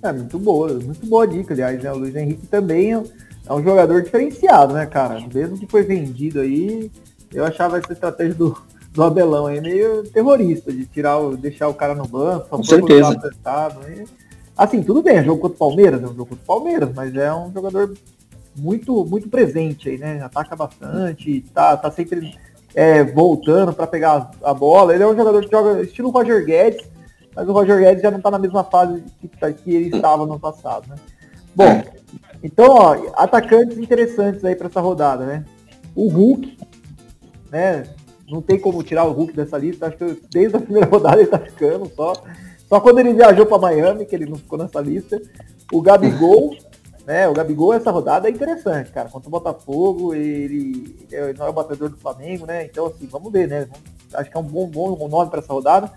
É, 0.03 0.13
muito 0.13 0.39
boa, 0.39 0.69
muito 0.75 1.07
boa 1.07 1.27
dica, 1.27 1.55
aliás, 1.55 1.83
né? 1.83 1.91
O 1.91 1.97
Luiz 1.97 2.15
Henrique 2.15 2.47
também 2.47 2.95
é, 2.95 3.03
é 3.47 3.53
um 3.53 3.63
jogador 3.63 4.03
diferenciado, 4.03 4.75
né, 4.75 4.85
cara? 4.85 5.27
Mesmo 5.33 5.59
que 5.59 5.67
foi 5.67 5.83
vendido 5.83 6.41
aí, 6.41 6.91
eu 7.33 7.45
achava 7.45 7.79
essa 7.79 7.95
estratégia 7.95 8.35
do, 8.35 8.57
do 8.93 9.03
Abelão 9.03 9.47
aí 9.47 9.59
meio 9.61 10.03
terrorista, 10.05 10.71
de 10.71 10.85
tirar 10.85 11.19
o, 11.19 11.35
deixar 11.35 11.69
o 11.69 11.75
cara 11.75 11.95
no 11.95 12.07
banco, 12.07 12.47
só 12.51 12.57
Com 12.59 12.63
certeza. 12.63 13.13
Apertado, 13.13 13.81
aí. 13.87 14.05
Assim, 14.57 14.83
tudo 14.83 15.03
bem, 15.03 15.17
é 15.17 15.25
jogo 15.25 15.41
contra 15.41 15.57
o 15.57 15.59
Palmeiras, 15.59 16.03
é 16.03 16.05
um 16.05 16.15
jogo 16.15 16.27
contra 16.27 16.45
o 16.45 16.47
Palmeiras, 16.47 16.91
mas 16.95 17.15
é 17.15 17.33
um 17.33 17.51
jogador 17.51 17.95
muito, 18.55 19.03
muito 19.07 19.31
presente 19.31 19.89
aí, 19.89 19.97
né? 19.97 20.23
Ataca 20.23 20.55
bastante, 20.55 21.43
tá, 21.55 21.75
tá 21.75 21.91
sempre 21.91 22.39
é, 22.75 23.03
voltando 23.03 23.73
para 23.73 23.87
pegar 23.87 24.31
a 24.43 24.53
bola. 24.53 24.95
Ele 24.95 25.05
é 25.05 25.07
um 25.07 25.17
jogador 25.17 25.43
que 25.43 25.51
joga 25.51 25.81
estilo 25.81 26.11
Roger 26.11 26.45
Guedes, 26.45 26.91
mas 27.35 27.49
o 27.49 27.53
Roger 27.53 27.79
Guedes 27.79 28.03
já 28.03 28.11
não 28.11 28.19
está 28.19 28.31
na 28.31 28.39
mesma 28.39 28.65
fase 28.65 29.03
que, 29.21 29.29
que 29.29 29.75
ele 29.75 29.95
estava 29.95 30.27
no 30.27 30.39
passado, 30.39 30.89
né? 30.89 30.97
Bom, 31.55 31.83
então, 32.43 32.67
ó, 32.71 32.97
atacantes 33.15 33.79
interessantes 33.79 34.45
aí 34.45 34.55
para 34.55 34.69
essa 34.69 34.81
rodada, 34.81 35.25
né? 35.25 35.45
O 35.95 36.09
Hulk, 36.09 36.59
né? 37.51 37.85
Não 38.29 38.41
tem 38.41 38.59
como 38.59 38.83
tirar 38.83 39.05
o 39.05 39.13
Hulk 39.13 39.35
dessa 39.35 39.59
lista, 39.59 39.87
acho 39.87 39.97
que 39.97 40.23
desde 40.31 40.57
a 40.57 40.61
primeira 40.61 40.87
rodada 40.91 41.17
ele 41.17 41.25
está 41.25 41.39
ficando 41.39 41.91
só. 41.95 42.13
Só 42.69 42.81
quando 42.81 43.01
ele 43.01 43.13
viajou 43.13 43.47
para 43.47 43.59
Miami, 43.59 44.07
que 44.07 44.15
ele 44.15 44.27
não 44.27 44.37
ficou 44.37 44.59
nessa 44.59 44.81
lista. 44.81 45.21
O 45.73 45.83
Gabigol, 45.83 46.57
né? 47.05 47.29
O 47.29 47.33
Gabigol, 47.33 47.75
essa 47.75 47.91
rodada 47.91 48.29
é 48.29 48.31
interessante, 48.31 48.93
cara. 48.93 49.09
Contra 49.09 49.29
o 49.29 49.31
Botafogo, 49.31 50.15
ele, 50.15 51.07
ele 51.11 51.33
não 51.39 51.47
é 51.47 51.51
o 51.51 51.53
batedor 51.53 51.89
do 51.89 51.97
Flamengo, 51.97 52.47
né? 52.47 52.65
Então, 52.65 52.87
assim, 52.87 53.07
vamos 53.07 53.33
ver, 53.33 53.49
né? 53.49 53.69
Acho 54.15 54.31
que 54.31 54.37
é 54.37 54.41
um 54.41 54.45
bom, 54.45 54.67
bom 54.69 55.09
nome 55.09 55.31
para 55.31 55.41
essa 55.41 55.53
rodada. 55.53 55.93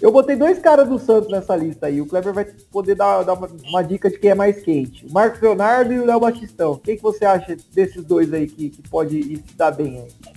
Eu 0.00 0.12
botei 0.12 0.36
dois 0.36 0.58
caras 0.60 0.88
do 0.88 0.98
Santos 0.98 1.30
nessa 1.30 1.56
lista 1.56 1.86
aí. 1.86 2.00
O 2.00 2.06
Kleber 2.06 2.32
vai 2.32 2.44
poder 2.70 2.94
dar, 2.94 3.24
dar 3.24 3.34
uma, 3.34 3.48
uma, 3.68 3.82
dica 3.82 4.08
de 4.08 4.18
quem 4.18 4.30
é 4.30 4.34
mais 4.34 4.62
quente. 4.62 5.04
O 5.04 5.12
Marcos 5.12 5.40
Leonardo 5.40 5.92
e 5.92 5.98
o 5.98 6.06
Léo 6.06 6.20
Batistão. 6.20 6.72
O 6.72 6.78
que, 6.78 6.96
que 6.96 7.02
você 7.02 7.24
acha 7.24 7.56
desses 7.74 8.04
dois 8.04 8.32
aí 8.32 8.46
que, 8.46 8.70
que 8.70 8.88
pode 8.88 9.20
se 9.36 9.56
dar 9.56 9.72
bem 9.72 10.00
aí? 10.00 10.32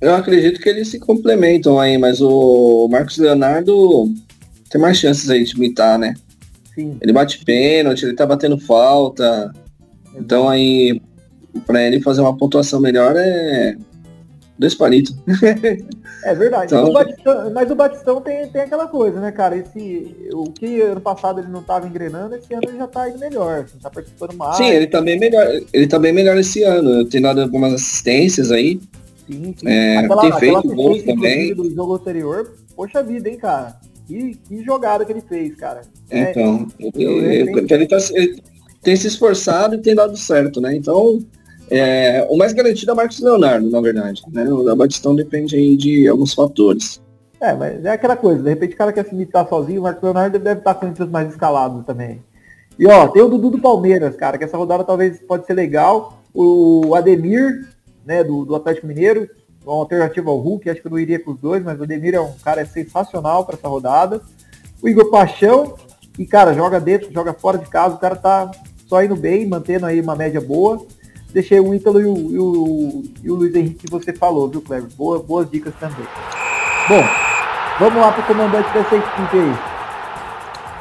Eu 0.00 0.14
acredito 0.14 0.60
que 0.60 0.68
eles 0.68 0.88
se 0.88 0.98
complementam 0.98 1.78
aí, 1.78 1.98
mas 1.98 2.20
o 2.20 2.88
Marcos 2.88 3.18
Leonardo 3.18 4.12
tem 4.70 4.80
mais 4.80 4.96
chances 4.96 5.28
aí 5.28 5.44
de 5.44 5.54
imitar, 5.54 5.98
né? 5.98 6.14
Sim. 6.74 6.96
Ele 7.00 7.12
bate 7.12 7.44
pênalti, 7.44 8.04
ele 8.04 8.14
tá 8.14 8.26
batendo 8.26 8.58
falta. 8.58 9.52
Então 10.14 10.48
aí, 10.48 11.00
para 11.66 11.82
ele 11.82 12.00
fazer 12.00 12.22
uma 12.22 12.36
pontuação 12.36 12.80
melhor 12.80 13.14
é 13.16 13.76
dois 14.58 14.74
palitos. 14.74 15.14
É 16.24 16.34
verdade. 16.34 16.66
Então, 16.66 16.88
o 16.88 16.92
Batistão, 16.92 17.52
mas 17.52 17.70
o 17.70 17.74
Batistão 17.74 18.20
tem, 18.20 18.48
tem 18.48 18.62
aquela 18.62 18.86
coisa, 18.86 19.20
né, 19.20 19.30
cara? 19.30 19.56
Esse, 19.56 20.16
o 20.32 20.44
que 20.44 20.80
ano 20.80 21.00
passado 21.00 21.40
ele 21.40 21.48
não 21.48 21.60
estava 21.60 21.86
engrenando, 21.86 22.34
esse 22.34 22.52
ano 22.54 22.62
ele 22.68 22.78
já 22.78 22.84
está 22.84 23.08
indo 23.08 23.18
melhor, 23.18 23.64
assim, 23.64 23.78
tá 23.78 23.90
participando 23.90 24.34
mais. 24.34 24.56
Sim, 24.56 24.68
ele 24.68 24.86
tá 24.86 25.02
bem 25.02 25.18
melhor. 25.18 25.46
Ele 25.72 25.86
tá 25.86 25.98
bem 25.98 26.12
melhor 26.12 26.38
esse 26.38 26.62
ano. 26.62 27.04
Tem 27.04 27.20
dado 27.20 27.42
algumas 27.42 27.74
assistências 27.74 28.50
aí. 28.50 28.80
Sim, 29.26 29.54
sim. 29.56 29.68
É, 29.68 29.98
aquela, 29.98 30.22
tem 30.22 30.32
feito 30.38 30.74
gols 30.74 31.02
também. 31.02 31.54
Do 31.54 31.70
jogo 31.74 31.94
anterior, 31.94 32.54
poxa 32.76 33.02
vida, 33.02 33.28
hein, 33.28 33.36
cara? 33.36 33.76
Que, 34.06 34.34
que 34.48 34.62
jogada 34.64 35.04
que 35.04 35.12
ele 35.12 35.22
fez, 35.22 35.54
cara. 35.56 35.82
É, 36.10 36.30
então, 36.30 36.66
ele, 36.78 37.04
ele, 37.04 37.66
ele, 37.70 37.86
tá, 37.86 37.96
ele 38.12 38.42
tem 38.82 38.94
se 38.94 39.08
esforçado 39.08 39.74
e 39.74 39.78
tem 39.78 39.94
dado 39.94 40.16
certo, 40.16 40.60
né? 40.60 40.76
Então, 40.76 41.18
é, 41.70 42.26
o 42.28 42.36
mais 42.36 42.52
garantido 42.52 42.90
é 42.90 42.94
o 42.94 42.96
Marcos 42.96 43.20
Leonardo, 43.20 43.70
na 43.70 43.80
verdade. 43.80 44.22
Né? 44.32 44.44
O 44.44 44.62
da 44.62 44.74
Batistão 44.74 45.14
depende 45.14 45.56
aí 45.56 45.76
de 45.76 46.08
alguns 46.08 46.34
fatores. 46.34 47.02
É, 47.40 47.52
mas 47.52 47.84
é 47.84 47.90
aquela 47.90 48.16
coisa, 48.16 48.42
de 48.42 48.48
repente 48.48 48.74
o 48.74 48.78
cara 48.78 48.92
quer 48.92 49.04
se 49.04 49.14
imitar 49.14 49.46
sozinho, 49.46 49.80
o 49.80 49.84
Marcos 49.84 50.02
Leonardo 50.02 50.38
deve 50.38 50.60
estar 50.60 50.74
com 50.74 50.90
os 50.90 51.10
mais 51.10 51.28
escalados 51.28 51.84
também. 51.84 52.22
E 52.78 52.86
ó, 52.86 53.06
tem 53.08 53.22
o 53.22 53.28
Dudu 53.28 53.50
do 53.50 53.60
Palmeiras, 53.60 54.16
cara, 54.16 54.38
que 54.38 54.44
essa 54.44 54.56
rodada 54.56 54.82
talvez 54.82 55.20
pode 55.20 55.46
ser 55.46 55.54
legal. 55.54 56.22
O 56.32 56.94
Ademir, 56.94 57.68
né, 58.04 58.24
do, 58.24 58.44
do 58.44 58.54
Atlético 58.54 58.86
Mineiro, 58.86 59.28
uma 59.64 59.76
alternativa 59.76 60.30
ao 60.30 60.38
Hulk, 60.38 60.68
acho 60.68 60.80
que 60.80 60.86
eu 60.86 60.90
não 60.90 60.98
iria 60.98 61.22
com 61.22 61.32
os 61.32 61.38
dois, 61.38 61.62
mas 61.62 61.78
o 61.78 61.84
Ademir 61.84 62.14
é 62.14 62.20
um 62.20 62.32
cara 62.32 62.64
sensacional 62.66 63.44
para 63.44 63.56
essa 63.56 63.68
rodada. 63.68 64.20
O 64.82 64.88
Igor 64.88 65.10
Paixão, 65.10 65.74
e 66.18 66.26
cara, 66.26 66.52
joga 66.52 66.80
dentro, 66.80 67.12
joga 67.12 67.32
fora 67.32 67.58
de 67.58 67.66
casa, 67.66 67.94
o 67.94 67.98
cara 67.98 68.16
tá 68.16 68.50
só 68.88 69.02
indo 69.02 69.16
bem, 69.16 69.46
mantendo 69.46 69.86
aí 69.86 70.00
uma 70.00 70.16
média 70.16 70.40
boa 70.40 70.84
deixei 71.34 71.58
o 71.58 71.74
Ítalo 71.74 72.00
e 72.00 72.04
o, 72.04 72.16
e 72.30 72.38
o, 72.38 73.02
e 73.24 73.30
o 73.30 73.34
Luiz 73.34 73.52
Henrique 73.54 73.86
que 73.86 73.90
você 73.90 74.12
falou, 74.12 74.48
viu, 74.48 74.62
Cleber? 74.62 74.88
Boa, 74.96 75.18
boas 75.18 75.50
dicas 75.50 75.74
também. 75.80 76.06
Bom, 76.88 77.02
vamos 77.80 78.00
lá 78.00 78.12
para 78.12 78.22
o 78.22 78.26
comandante 78.26 78.72
dessa 78.72 78.94
equipe 78.94 79.36
aí. 79.36 79.74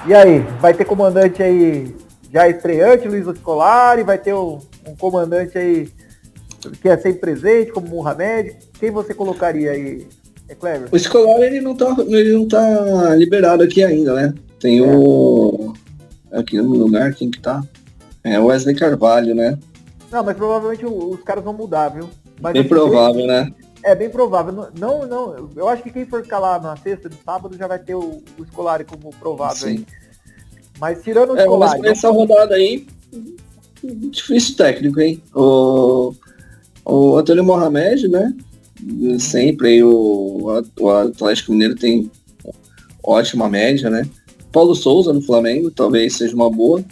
E 0.06 0.14
aí, 0.14 0.40
vai 0.60 0.76
ter 0.76 0.86
comandante 0.86 1.42
aí 1.42 1.96
já 2.32 2.48
estreante, 2.48 3.08
Luiz 3.08 3.26
Escolari, 3.26 4.04
vai 4.04 4.20
ter 4.20 4.36
um, 4.36 4.60
um 4.88 4.96
comandante 4.96 5.58
aí 5.58 5.90
que 6.82 6.88
é 6.88 6.98
sempre 6.98 7.20
presente, 7.20 7.72
como 7.72 7.88
Mohamed. 7.88 8.56
Quem 8.80 8.92
você 8.92 9.14
colocaria 9.14 9.72
aí, 9.72 10.06
é 10.48 10.54
Cleber? 10.54 10.88
O 10.92 10.96
Escolar 10.96 11.42
ele 11.42 11.62
não 11.62 11.76
tá, 11.76 11.96
ele 12.08 12.32
não 12.32 12.48
tá 12.48 13.16
liberado 13.16 13.64
aqui 13.64 13.84
ainda, 13.84 14.14
né? 14.14 14.34
Tem 14.60 14.80
é. 14.80 14.84
o. 14.84 15.74
Aqui 16.32 16.58
no 16.58 16.74
lugar, 16.74 17.14
quem 17.14 17.30
que 17.30 17.40
tá? 17.40 17.64
É 18.24 18.40
o 18.40 18.46
Wesley 18.46 18.76
Carvalho, 18.76 19.36
né? 19.36 19.58
Não, 20.14 20.24
mas 20.24 20.38
provavelmente 20.38 20.86
os 20.86 21.24
caras 21.24 21.44
vão 21.44 21.54
mudar, 21.54 21.90
viu? 21.90 22.08
Mas, 22.40 22.54
bem 22.54 22.62
assim, 22.62 22.70
provável, 22.70 23.26
né? 23.26 23.52
É 23.84 23.96
bem 23.96 24.12
provável. 24.12 24.70
Não, 24.80 25.08
não, 25.08 25.50
eu 25.56 25.68
acho 25.68 25.82
que 25.82 25.90
quem 25.90 26.06
for 26.06 26.22
escalar 26.22 26.62
na 26.62 26.78
sexta, 26.78 27.10
no 27.10 27.16
sábado, 27.26 27.58
já 27.58 27.66
vai 27.66 27.80
ter 27.80 27.96
o, 27.96 28.22
o 28.38 28.46
Scolari 28.46 28.86
como 28.86 29.10
provável 29.10 29.58
Sim. 29.58 29.68
aí. 29.70 29.86
Mas 30.80 31.02
tirando 31.02 31.32
o 31.32 31.38
é, 31.38 31.42
Scolari... 31.42 31.82
Mas 31.82 31.92
essa 31.92 32.12
rodada 32.12 32.54
aí, 32.54 32.86
difícil 33.84 34.56
técnico, 34.56 35.02
hein? 35.02 35.20
O, 35.34 36.14
o 36.86 37.18
Antônio 37.18 37.44
Mohamed, 37.44 38.08
né? 38.08 38.32
Sempre 39.20 39.70
aí 39.70 39.84
o, 39.84 40.60
o 40.80 40.90
Atlético 40.92 41.54
Mineiro 41.54 41.76
tem 41.76 42.12
ótima 43.04 43.50
média, 43.50 43.90
né? 43.90 44.08
Paulo 44.52 44.76
Souza 44.76 45.12
no 45.12 45.24
Flamengo, 45.24 45.72
talvez 45.72 46.16
seja 46.16 46.36
uma 46.36 46.52
boa. 46.52 46.86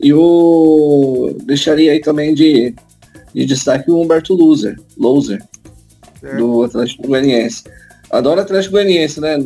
E 0.00 0.12
o 0.12 1.36
deixaria 1.44 1.92
aí 1.92 2.00
também 2.00 2.34
de, 2.34 2.74
de 3.34 3.44
destaque 3.44 3.90
o 3.90 4.00
Humberto 4.00 4.34
Loser, 4.34 4.78
Loser 4.96 5.42
do 6.36 6.62
Atlético 6.62 7.08
Goianiense. 7.08 7.64
Adoro 8.10 8.40
Atlético 8.40 8.72
Goianiense, 8.72 9.20
né? 9.20 9.36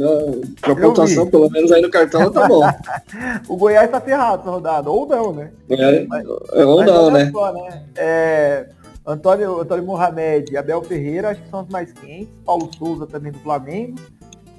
Pra 0.60 0.76
pontuação, 0.76 1.26
pelo 1.26 1.50
menos 1.50 1.72
aí 1.72 1.82
no 1.82 1.90
cartão, 1.90 2.30
tá 2.30 2.46
bom. 2.46 2.62
o 3.48 3.56
Goiás 3.56 3.90
tá 3.90 4.00
ferrado 4.00 4.42
essa 4.42 4.50
rodada, 4.50 4.90
ou 4.90 5.06
não, 5.06 5.32
né? 5.32 5.50
É, 5.68 6.04
mas, 6.06 6.26
ou 6.28 6.76
mas 6.78 6.86
não, 6.86 7.10
né? 7.10 7.30
Só, 7.32 7.52
né? 7.52 7.82
É, 7.96 8.68
Antônio, 9.04 9.60
Antônio 9.60 9.84
Mohamed 9.84 10.52
e 10.52 10.56
Abel 10.56 10.80
Ferreira, 10.82 11.30
acho 11.30 11.42
que 11.42 11.50
são 11.50 11.62
os 11.62 11.68
mais 11.68 11.92
quentes. 11.92 12.28
Paulo 12.44 12.70
Souza 12.78 13.06
também 13.06 13.32
do 13.32 13.38
Flamengo. 13.40 13.96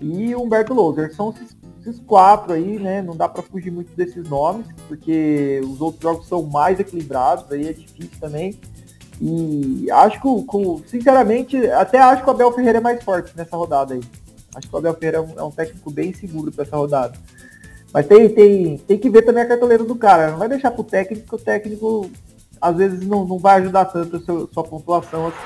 E 0.01 0.35
Humberto 0.35 0.73
Loser. 0.73 1.13
São 1.15 1.29
esses, 1.29 1.55
esses 1.85 1.99
quatro 1.99 2.53
aí, 2.53 2.79
né? 2.79 3.01
Não 3.01 3.15
dá 3.15 3.27
para 3.27 3.43
fugir 3.43 3.71
muito 3.71 3.95
desses 3.95 4.27
nomes, 4.27 4.65
porque 4.87 5.61
os 5.63 5.81
outros 5.81 6.01
jogos 6.01 6.27
são 6.27 6.43
mais 6.43 6.79
equilibrados, 6.79 7.51
aí 7.51 7.67
é 7.69 7.73
difícil 7.73 8.19
também. 8.19 8.59
E 9.21 9.89
acho 9.91 10.19
que, 10.21 10.89
sinceramente, 10.89 11.57
até 11.71 11.99
acho 11.99 12.23
que 12.23 12.29
o 12.29 12.31
Abel 12.31 12.51
Ferreira 12.51 12.79
é 12.79 12.81
mais 12.81 13.03
forte 13.03 13.35
nessa 13.35 13.55
rodada 13.55 13.93
aí. 13.93 14.01
Acho 14.55 14.67
que 14.67 14.75
o 14.75 14.77
Abel 14.77 14.93
Ferreira 14.95 15.17
é 15.17 15.21
um, 15.21 15.39
é 15.39 15.43
um 15.43 15.51
técnico 15.51 15.91
bem 15.91 16.13
seguro 16.13 16.51
para 16.51 16.63
essa 16.63 16.75
rodada. 16.75 17.17
Mas 17.93 18.07
tem, 18.07 18.27
tem, 18.29 18.77
tem 18.77 18.97
que 18.97 19.09
ver 19.09 19.21
também 19.21 19.43
a 19.43 19.47
cartoleira 19.47 19.83
do 19.83 19.95
cara. 19.95 20.31
Não 20.31 20.39
vai 20.39 20.49
deixar 20.49 20.71
pro 20.71 20.83
técnico, 20.83 21.35
o 21.35 21.39
técnico 21.39 22.09
às 22.59 22.75
vezes 22.75 23.05
não, 23.05 23.25
não 23.25 23.37
vai 23.37 23.61
ajudar 23.61 23.85
tanto 23.85 24.15
a 24.15 24.19
sua, 24.21 24.49
sua 24.51 24.63
pontuação 24.63 25.27
assim. 25.27 25.37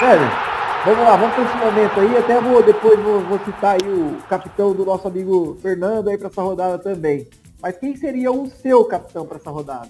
Sério, 0.00 0.51
vamos 0.84 1.00
lá, 1.00 1.16
vamos 1.16 1.34
para 1.34 1.44
esse 1.44 1.56
momento 1.56 2.00
aí. 2.00 2.16
Até 2.16 2.40
vou 2.40 2.62
depois 2.62 3.00
vou, 3.00 3.20
vou 3.20 3.38
citar 3.40 3.76
aí 3.80 3.88
o 3.88 4.16
capitão 4.28 4.72
do 4.74 4.84
nosso 4.84 5.06
amigo 5.08 5.56
Fernando 5.60 6.08
aí 6.08 6.18
para 6.18 6.28
essa 6.28 6.42
rodada 6.42 6.78
também. 6.78 7.26
Mas 7.60 7.76
quem 7.76 7.96
seria 7.96 8.32
o 8.32 8.50
seu 8.50 8.84
capitão 8.84 9.24
para 9.24 9.38
essa 9.38 9.50
rodada? 9.50 9.88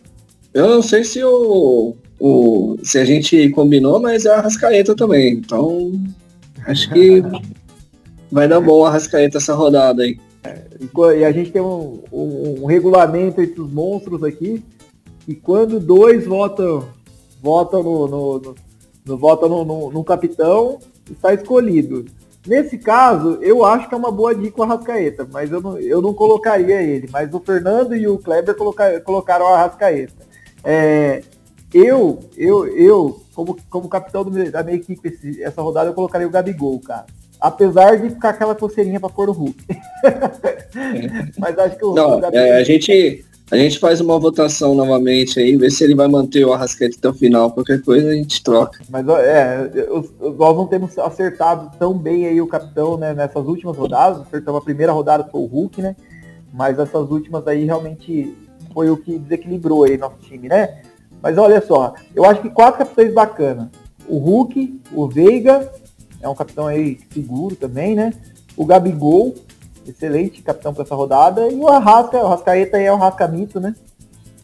Eu 0.52 0.68
não 0.68 0.82
sei 0.82 1.02
se 1.02 1.24
o, 1.24 1.96
o 2.20 2.76
se 2.82 2.98
a 2.98 3.04
gente 3.04 3.48
combinou, 3.50 3.98
mas 4.00 4.26
é 4.26 4.34
a 4.34 4.40
Rascaeta 4.40 4.94
também. 4.94 5.34
Então, 5.34 5.92
acho 6.66 6.92
que 6.92 7.22
vai 8.30 8.46
dar 8.46 8.60
bom 8.60 8.84
a 8.84 8.90
Rascaeta 8.90 9.38
essa 9.38 9.54
rodada 9.54 10.02
aí. 10.02 10.18
É, 10.44 10.62
e 11.18 11.24
a 11.24 11.32
gente 11.32 11.50
tem 11.50 11.62
um, 11.62 12.02
um, 12.12 12.62
um 12.62 12.66
regulamento 12.66 13.40
entre 13.40 13.60
os 13.60 13.72
monstros 13.72 14.22
aqui 14.22 14.62
e 15.26 15.34
quando 15.34 15.78
dois 15.78 16.26
votam, 16.26 16.88
votam 17.40 17.82
no, 17.82 18.08
no, 18.08 18.38
no, 18.40 18.54
no 19.04 19.16
votam 19.16 19.48
no, 19.48 19.64
no, 19.64 19.90
no, 19.90 20.04
capitão, 20.04 20.78
está 21.10 21.34
escolhido. 21.34 22.04
Nesse 22.46 22.76
caso, 22.78 23.38
eu 23.40 23.64
acho 23.64 23.88
que 23.88 23.94
é 23.94 23.98
uma 23.98 24.10
boa 24.10 24.34
dica 24.34 24.60
o 24.60 24.64
Arrascaeta, 24.64 25.28
mas 25.32 25.50
eu 25.52 25.60
não, 25.60 25.78
eu 25.78 26.02
não 26.02 26.12
colocaria 26.12 26.82
ele. 26.82 27.08
Mas 27.10 27.32
o 27.32 27.40
Fernando 27.40 27.94
e 27.94 28.08
o 28.08 28.18
Kleber 28.18 28.56
colocar, 28.56 29.00
colocaram 29.02 29.44
o 29.44 29.48
Arrascaeta. 29.48 30.26
É, 30.64 31.22
eu, 31.72 32.20
eu, 32.36 32.66
eu, 32.66 33.22
como, 33.34 33.56
como 33.70 33.88
capitão 33.88 34.24
do, 34.24 34.50
da 34.50 34.62
minha 34.62 34.76
equipe 34.76 35.08
esse, 35.08 35.42
essa 35.42 35.62
rodada, 35.62 35.90
eu 35.90 35.94
colocaria 35.94 36.26
o 36.26 36.30
Gabigol, 36.30 36.80
cara. 36.80 37.06
Apesar 37.40 37.96
de 37.96 38.10
ficar 38.10 38.30
aquela 38.30 38.54
coceirinha 38.54 39.00
para 39.00 39.08
pôr 39.08 39.28
o 39.28 39.32
Hulk. 39.32 39.56
mas 41.38 41.58
acho 41.58 41.76
que 41.76 41.84
o, 41.84 41.94
não, 41.94 42.18
o 42.18 42.20
Gabigol... 42.20 42.44
é, 42.44 42.60
a 42.60 42.64
gente 42.64 43.24
a 43.52 43.56
gente 43.58 43.78
faz 43.78 44.00
uma 44.00 44.18
votação 44.18 44.74
novamente 44.74 45.38
aí, 45.38 45.58
ver 45.58 45.70
se 45.70 45.84
ele 45.84 45.94
vai 45.94 46.08
manter 46.08 46.42
o 46.42 46.54
Arrasquete 46.54 46.96
até 46.98 47.06
o 47.06 47.12
final. 47.12 47.50
Qualquer 47.50 47.82
coisa 47.82 48.08
a 48.08 48.14
gente 48.14 48.42
troca. 48.42 48.80
Mas 48.88 49.06
é, 49.06 49.70
nós 50.38 50.56
não 50.56 50.66
temos 50.66 50.98
acertado 50.98 51.70
tão 51.78 51.92
bem 51.92 52.24
aí 52.24 52.40
o 52.40 52.46
capitão, 52.46 52.96
né, 52.96 53.12
nessas 53.12 53.46
últimas 53.46 53.76
rodadas. 53.76 54.22
Acertamos 54.22 54.62
a 54.62 54.64
primeira 54.64 54.90
rodada 54.90 55.28
foi 55.30 55.42
o 55.42 55.44
Hulk, 55.44 55.82
né? 55.82 55.94
Mas 56.50 56.78
essas 56.78 57.10
últimas 57.10 57.46
aí 57.46 57.66
realmente 57.66 58.34
foi 58.72 58.88
o 58.88 58.96
que 58.96 59.18
desequilibrou 59.18 59.84
aí 59.84 59.98
nosso 59.98 60.16
time, 60.22 60.48
né? 60.48 60.80
Mas 61.20 61.36
olha 61.36 61.60
só, 61.60 61.92
eu 62.16 62.24
acho 62.24 62.40
que 62.40 62.48
quatro 62.48 62.78
capitães 62.78 63.12
bacanas. 63.12 63.68
O 64.08 64.16
Hulk, 64.16 64.80
o 64.94 65.06
Veiga, 65.06 65.70
é 66.22 66.28
um 66.28 66.34
capitão 66.34 66.68
aí 66.68 67.00
seguro 67.12 67.54
também, 67.54 67.94
né? 67.94 68.14
O 68.56 68.64
Gabigol, 68.64 69.34
excelente 69.86 70.42
capitão 70.42 70.72
para 70.72 70.82
essa 70.82 70.94
rodada. 70.94 71.48
E 71.48 71.56
o 71.56 71.68
Arrasca, 71.68 72.18
o 72.18 72.26
Arrascaeta 72.26 72.78
é 72.78 72.92
o 72.92 72.96
Rascamito, 72.96 73.60
né? 73.60 73.74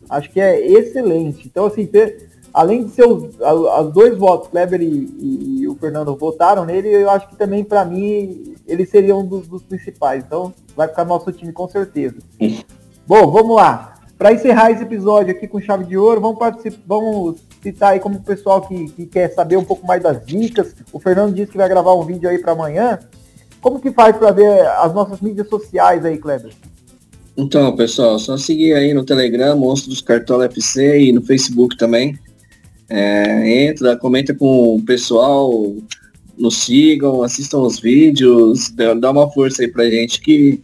Acho 0.09 0.31
que 0.31 0.40
é 0.40 0.59
excelente. 0.66 1.46
Então, 1.46 1.66
assim, 1.66 1.87
ter, 1.87 2.29
além 2.53 2.85
de 2.85 2.90
ser 2.90 3.07
os, 3.07 3.35
os 3.38 3.92
dois 3.92 4.16
votos, 4.16 4.48
Kleber 4.48 4.81
e, 4.81 4.87
e, 4.87 5.61
e, 5.61 5.68
o 5.68 5.74
Fernando 5.74 6.16
votaram 6.16 6.64
nele, 6.64 6.88
eu 6.88 7.11
acho 7.11 7.29
que 7.29 7.37
também, 7.37 7.62
para 7.62 7.85
mim, 7.85 8.55
ele 8.66 8.87
seria 8.87 9.14
um 9.14 9.27
dos, 9.27 9.46
dos, 9.46 9.62
principais. 9.62 10.24
Então, 10.24 10.53
vai 10.74 10.88
ficar 10.88 11.05
nosso 11.05 11.31
time 11.33 11.53
com 11.53 11.68
certeza. 11.68 12.16
Bom, 13.07 13.31
vamos 13.31 13.57
lá. 13.57 13.94
Para 14.16 14.33
encerrar 14.33 14.72
esse 14.72 14.83
episódio 14.83 15.31
aqui 15.31 15.46
com 15.46 15.61
chave 15.61 15.85
de 15.85 15.96
ouro, 15.96 16.20
vamos, 16.20 16.38
vamos 16.85 17.40
citar 17.62 17.92
aí 17.92 18.01
como 18.01 18.16
o 18.18 18.22
pessoal 18.22 18.62
que, 18.62 18.90
que 18.90 19.07
quer 19.07 19.29
saber 19.33 19.57
um 19.57 19.64
pouco 19.64 19.87
mais 19.87 20.03
das 20.03 20.24
dicas. 20.24 20.74
O 20.92 20.98
Fernando 20.98 21.35
disse 21.35 21.53
que 21.53 21.59
vai 21.59 21.68
gravar 21.68 21.94
um 21.94 22.03
vídeo 22.03 22.29
aí 22.29 22.38
para 22.38 22.53
amanhã. 22.53 22.98
Como 23.61 23.81
que 23.81 23.90
faz 23.90 24.16
para 24.16 24.31
ver 24.31 24.66
as 24.66 24.92
nossas 24.94 25.21
mídias 25.21 25.49
sociais 25.49 26.05
aí, 26.05 26.18
Kleber? 26.18 26.53
Então, 27.37 27.75
pessoal, 27.77 28.18
só 28.18 28.37
seguir 28.37 28.75
aí 28.75 28.92
no 28.92 29.05
Telegram, 29.05 29.57
Monstro 29.57 29.90
dos 29.90 30.01
Cartola 30.01 30.47
FC 30.47 31.01
e 31.01 31.12
no 31.12 31.23
Facebook 31.23 31.77
também. 31.77 32.18
É, 32.88 33.66
entra, 33.66 33.97
comenta 33.97 34.35
com 34.35 34.77
o 34.77 34.83
pessoal, 34.83 35.75
nos 36.37 36.64
sigam, 36.64 37.23
assistam 37.23 37.59
os 37.59 37.79
vídeos, 37.79 38.71
dá 38.71 39.11
uma 39.11 39.31
força 39.31 39.62
aí 39.62 39.68
pra 39.68 39.88
gente 39.90 40.21
que 40.21 40.61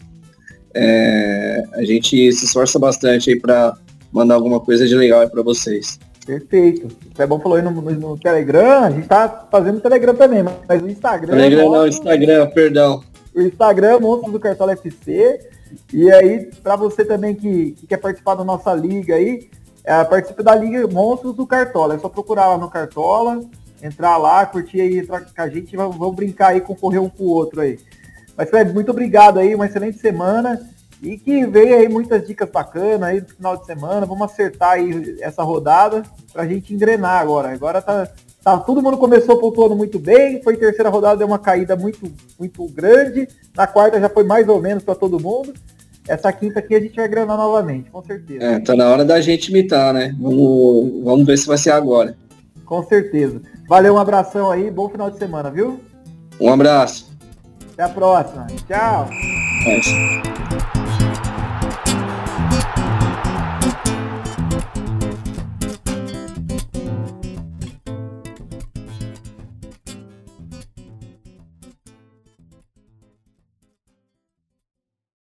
é, 0.74 1.64
a 1.74 1.84
gente 1.84 2.32
se 2.32 2.44
esforça 2.44 2.78
bastante 2.78 3.30
aí 3.30 3.38
para 3.38 3.76
mandar 4.12 4.34
alguma 4.34 4.58
coisa 4.58 4.86
de 4.86 4.94
legal 4.94 5.20
aí 5.20 5.28
para 5.28 5.42
vocês. 5.42 5.98
Perfeito. 6.24 6.86
O 6.86 7.14
Clebão 7.14 7.38
falou 7.38 7.56
aí 7.56 7.62
no, 7.62 7.70
no, 7.70 7.90
no, 7.90 8.18
Telegram, 8.18 8.84
a 8.84 8.90
gente 8.90 9.06
tá 9.06 9.46
fazendo 9.50 9.80
Telegram 9.80 10.14
também, 10.14 10.42
mas 10.42 10.82
o 10.82 10.88
Instagram. 10.88 11.34
Telegram 11.34 11.70
não, 11.70 11.86
Instagram, 11.86 12.50
perdão. 12.50 13.04
O 13.34 13.42
Instagram, 13.42 14.00
Monstros 14.00 14.32
do 14.32 14.40
Cartola 14.40 14.72
FC. 14.72 15.50
E 15.92 16.10
aí, 16.10 16.50
para 16.62 16.76
você 16.76 17.04
também 17.04 17.34
que, 17.34 17.72
que, 17.72 17.86
quer 17.86 17.98
participar 17.98 18.36
da 18.36 18.44
nossa 18.44 18.72
liga 18.72 19.16
aí, 19.16 19.48
é, 19.84 20.02
participe 20.04 20.42
da 20.42 20.54
Liga 20.54 20.86
Monstros 20.86 21.34
do 21.34 21.46
Cartola. 21.46 21.94
É 21.94 21.98
só 21.98 22.08
procurar 22.08 22.48
lá 22.48 22.58
no 22.58 22.70
Cartola, 22.70 23.40
entrar 23.82 24.16
lá, 24.16 24.46
curtir 24.46 24.80
aí, 24.80 24.98
entrar 24.98 25.20
com 25.20 25.42
a 25.42 25.48
gente 25.48 25.76
vamos, 25.76 25.96
vamos 25.96 26.14
brincar 26.14 26.48
aí, 26.48 26.60
concorrer 26.60 27.02
um 27.02 27.08
com 27.08 27.24
o 27.24 27.28
outro 27.28 27.60
aí. 27.60 27.78
Mas, 28.36 28.48
Fred, 28.48 28.72
muito 28.72 28.90
obrigado 28.90 29.38
aí, 29.38 29.54
uma 29.54 29.66
excelente 29.66 29.98
semana. 29.98 30.60
E 31.04 31.18
que 31.18 31.46
veio 31.46 31.76
aí 31.76 31.88
muitas 31.88 32.26
dicas 32.26 32.48
bacanas 32.50 33.02
aí 33.02 33.20
no 33.20 33.28
final 33.28 33.56
de 33.58 33.66
semana. 33.66 34.06
Vamos 34.06 34.30
acertar 34.30 34.72
aí 34.72 35.16
essa 35.20 35.42
rodada 35.42 36.02
pra 36.32 36.46
gente 36.46 36.72
engrenar 36.72 37.20
agora. 37.20 37.50
Agora 37.50 37.82
tá, 37.82 38.08
tá 38.42 38.58
todo 38.58 38.82
mundo 38.82 38.96
começou 38.96 39.36
pontuando 39.36 39.76
muito 39.76 39.98
bem. 39.98 40.42
Foi 40.42 40.56
terceira 40.56 40.88
rodada, 40.88 41.18
deu 41.18 41.26
uma 41.26 41.38
caída 41.38 41.76
muito, 41.76 42.10
muito 42.38 42.66
grande. 42.68 43.28
Na 43.54 43.66
quarta 43.66 44.00
já 44.00 44.08
foi 44.08 44.24
mais 44.24 44.48
ou 44.48 44.60
menos 44.60 44.82
para 44.82 44.94
todo 44.94 45.20
mundo. 45.20 45.52
Essa 46.08 46.32
quinta 46.32 46.58
aqui 46.58 46.74
a 46.74 46.80
gente 46.80 46.96
vai 46.96 47.06
engrenar 47.06 47.36
novamente, 47.36 47.90
com 47.90 48.02
certeza. 48.02 48.44
É, 48.44 48.58
tá 48.60 48.74
na 48.74 48.88
hora 48.88 49.04
da 49.04 49.20
gente 49.20 49.48
imitar, 49.48 49.92
né? 49.92 50.14
Vamos, 50.18 51.02
vamos 51.04 51.26
ver 51.26 51.36
se 51.36 51.46
vai 51.46 51.58
ser 51.58 51.70
agora. 51.70 52.16
Com 52.64 52.82
certeza. 52.82 53.40
Valeu, 53.68 53.94
um 53.94 53.98
abração 53.98 54.50
aí, 54.50 54.70
bom 54.70 54.88
final 54.88 55.10
de 55.10 55.18
semana, 55.18 55.50
viu? 55.50 55.80
Um 56.40 56.50
abraço. 56.50 57.14
Até 57.72 57.82
a 57.82 57.88
próxima. 57.88 58.46
Tchau. 58.68 59.08
É. 59.66 60.73